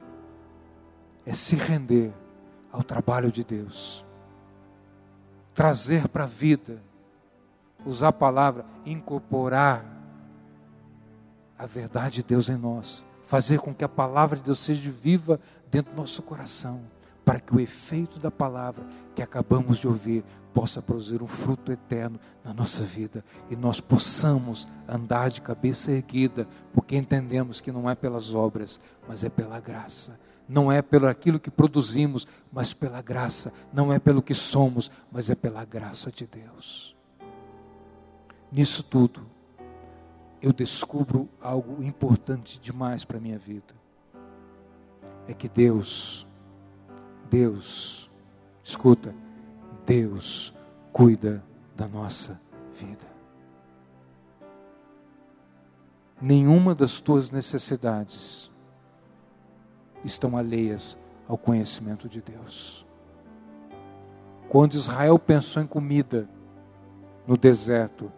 é 1.27 1.35
se 1.35 1.57
render 1.57 2.13
ao 2.73 2.83
trabalho 2.83 3.31
de 3.31 3.45
Deus, 3.45 4.05
trazer 5.55 6.09
para 6.09 6.25
a 6.25 6.27
vida, 6.27 6.83
usar 7.85 8.09
a 8.09 8.13
palavra, 8.13 8.65
incorporar 8.85 9.85
a 11.59 11.67
verdade 11.67 12.17
de 12.17 12.23
Deus 12.23 12.49
em 12.49 12.57
nós. 12.57 13.05
Fazer 13.25 13.59
com 13.59 13.75
que 13.75 13.85
a 13.85 13.89
palavra 13.89 14.39
de 14.39 14.45
Deus 14.45 14.59
seja 14.59 14.91
viva 14.91 15.39
dentro 15.71 15.93
do 15.93 16.01
nosso 16.01 16.23
coração, 16.23 16.81
para 17.29 17.41
que 17.41 17.55
o 17.55 17.61
efeito 17.61 18.19
da 18.19 18.31
palavra 18.31 18.87
que 19.15 19.21
acabamos 19.21 19.79
de 19.79 19.87
ouvir 19.87 20.25
possa 20.55 20.81
produzir 20.81 21.23
um 21.23 21.27
fruto 21.27 21.71
eterno 21.71 22.19
na 22.43 22.55
nossa 22.55 22.83
vida 22.83 23.23
e 23.51 23.55
nós 23.55 23.81
possamos 23.81 24.67
andar 24.89 25.29
de 25.29 25.43
cabeça 25.43 25.93
erguida, 25.93 26.49
porque 26.73 26.97
entendemos 26.97 27.61
que 27.61 27.71
não 27.71 27.91
é 27.91 27.95
pelas 27.95 28.33
obras, 28.33 28.81
mas 29.07 29.23
é 29.23 29.29
pela 29.29 29.61
graça. 29.61 30.19
Não 30.49 30.73
é 30.73 30.81
pelo 30.81 31.07
aquilo 31.07 31.39
que 31.39 31.51
produzimos, 31.51 32.27
mas 32.51 32.73
pela 32.73 33.03
graça. 33.03 33.53
Não 33.75 33.93
é 33.93 33.99
pelo 33.99 34.23
que 34.23 34.33
somos, 34.33 34.91
mas 35.13 35.29
é 35.29 35.35
pela 35.35 35.67
graça 35.67 36.11
de 36.11 36.27
Deus. 36.27 36.97
Nisso 38.51 38.83
tudo, 38.83 39.27
eu 40.41 40.51
descubro 40.51 41.29
algo 41.43 41.85
importante 41.85 42.59
demais 42.59 43.05
para 43.05 43.19
a 43.19 43.21
minha 43.21 43.39
vida. 43.39 43.75
É 45.29 45.35
que 45.35 45.47
Deus, 45.47 46.27
Deus, 47.31 48.11
escuta, 48.63 49.15
Deus 49.85 50.55
cuida 50.93 51.43
da 51.77 51.87
nossa 51.87 52.41
vida. 52.75 53.07
Nenhuma 56.21 56.75
das 56.75 57.01
tuas 57.01 57.31
necessidades 57.31 58.51
estão 60.05 60.37
alheias 60.37 60.99
ao 61.29 61.39
conhecimento 61.39 62.09
de 62.09 62.21
Deus. 62.21 62.85
Quando 64.49 64.75
Israel 64.75 65.19
pensou 65.19 65.63
em 65.63 65.67
comida 65.67 66.29
no 67.27 67.37
deserto, 67.37 68.11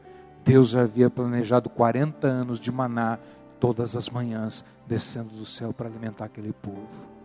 Deus 0.45 0.75
havia 0.75 1.11
planejado 1.11 1.69
40 1.69 2.27
anos 2.27 2.59
de 2.59 2.71
maná 2.73 3.19
todas 3.59 3.95
as 3.95 4.09
manhãs 4.09 4.65
descendo 4.87 5.35
do 5.35 5.45
céu 5.45 5.73
para 5.73 5.89
alimentar 5.89 6.25
aquele 6.25 6.53
povo. 6.53 7.20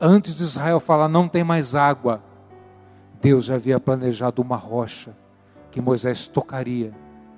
Antes 0.00 0.34
de 0.34 0.42
Israel 0.42 0.80
falar 0.80 1.08
não 1.08 1.28
tem 1.28 1.44
mais 1.44 1.74
água, 1.74 2.22
Deus 3.20 3.46
já 3.46 3.54
havia 3.54 3.80
planejado 3.80 4.42
uma 4.42 4.56
rocha 4.56 5.16
que 5.70 5.80
Moisés 5.80 6.26
tocaria 6.26 6.92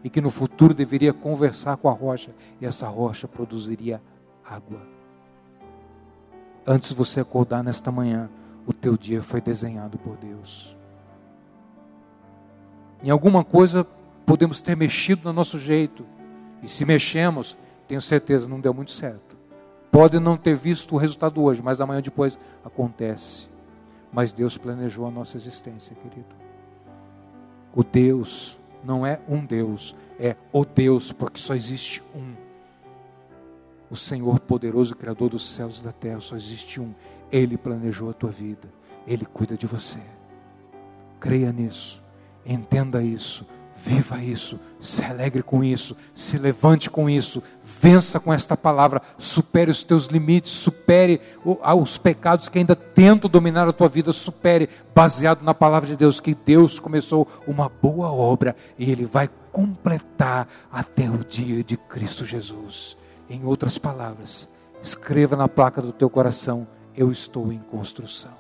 e 0.05 0.11
que 0.11 0.21
no 0.21 0.31
futuro 0.31 0.75
deveria 0.75 1.13
conversar 1.13 1.77
com 1.77 1.89
a 1.89 1.93
rocha 1.93 2.35
e 2.61 2.67
essa 2.67 2.87
rocha 2.87 3.27
produziria 3.27 4.01
água. 4.45 4.81
Antes 6.67 6.91
de 6.91 6.95
você 6.95 7.21
acordar 7.21 7.63
nesta 7.63 7.91
manhã, 7.91 8.29
o 8.67 8.73
teu 8.73 8.97
dia 8.97 9.23
foi 9.23 9.41
desenhado 9.41 9.97
por 9.99 10.17
Deus. 10.17 10.77
Em 13.03 13.11
alguma 13.11 13.45
coisa 13.45 13.87
podemos 14.27 14.61
ter 14.61 14.77
mexido 14.77 15.23
no 15.25 15.33
nosso 15.33 15.59
jeito. 15.59 16.05
E 16.63 16.69
se 16.69 16.85
mexemos, 16.85 17.57
tenho 17.89 18.03
certeza, 18.03 18.47
não 18.47 18.61
deu 18.61 18.75
muito 18.75 18.91
certo. 18.91 19.26
Pode 19.97 20.21
não 20.21 20.37
ter 20.37 20.55
visto 20.55 20.95
o 20.95 20.99
resultado 20.99 21.43
hoje, 21.43 21.63
mas 21.63 21.81
amanhã 21.81 22.03
depois 22.03 22.39
acontece. 22.63 23.49
Mas 24.13 24.31
Deus 24.31 24.59
planejou 24.59 25.07
a 25.07 25.11
nossa 25.11 25.39
existência, 25.39 25.97
querido. 25.97 26.37
O 27.75 27.83
Deus 27.83 28.59
não 28.85 29.07
é 29.07 29.19
um 29.27 29.43
Deus, 29.43 29.97
é 30.21 30.37
o 30.53 30.67
Deus, 30.67 31.13
porque 31.13 31.41
só 31.41 31.55
existe 31.55 32.03
um. 32.15 32.35
O 33.91 33.97
Senhor 33.97 34.39
poderoso, 34.39 34.95
Criador 34.95 35.31
dos 35.31 35.47
céus 35.47 35.79
e 35.79 35.85
da 35.85 35.93
terra, 35.93 36.21
só 36.21 36.37
existe 36.37 36.79
um. 36.79 36.93
Ele 37.33 37.57
planejou 37.57 38.11
a 38.11 38.13
tua 38.13 38.31
vida, 38.31 38.69
Ele 39.07 39.25
cuida 39.25 39.57
de 39.57 39.67
você. 39.67 39.99
Creia 41.19 41.51
nisso, 41.51 42.03
entenda 42.45 43.03
isso, 43.03 43.47
viva 43.77 44.23
isso, 44.23 44.59
se 44.81 45.05
alegre 45.05 45.43
com 45.43 45.63
isso, 45.63 45.97
se 46.15 46.39
levante 46.39 46.89
com 46.89 47.09
isso, 47.09 47.43
vença 47.63 48.19
com 48.19 48.33
esta 48.33 48.57
palavra, 48.57 49.03
supere 49.19 49.71
os 49.71 49.83
teus 49.83 50.07
limites, 50.07 50.51
supere 50.51 51.21
os 51.45 51.99
pecados 51.99 52.49
que 52.49 52.59
ainda 52.59 52.75
tentam 52.75 53.31
dominar 53.31 53.69
a 53.69 53.73
tua 53.73 53.89
vida, 53.89 54.13
supere, 54.13 54.69
baseado 54.95 55.43
na 55.43 55.55
palavra 55.55 55.89
de 55.89 55.97
Deus, 55.97 56.21
que 56.21 56.35
Deus 56.35 56.79
começou 56.79 57.29
uma 57.47 57.69
boa 57.69 58.11
obra 58.11 58.57
e 58.79 58.91
Ele 58.91 59.05
vai 59.05 59.29
completar 59.53 60.49
até 60.73 61.09
o 61.09 61.19
dia 61.19 61.63
de 61.63 61.77
Cristo 61.77 62.25
Jesus. 62.25 62.97
Em 63.29 63.45
outras 63.45 63.79
palavras, 63.79 64.49
escreva 64.83 65.37
na 65.37 65.49
placa 65.49 65.83
do 65.83 65.93
teu 65.93 66.09
coração: 66.09 66.67
Eu 66.97 67.11
estou 67.11 67.53
em 67.53 67.59
construção. 67.59 68.33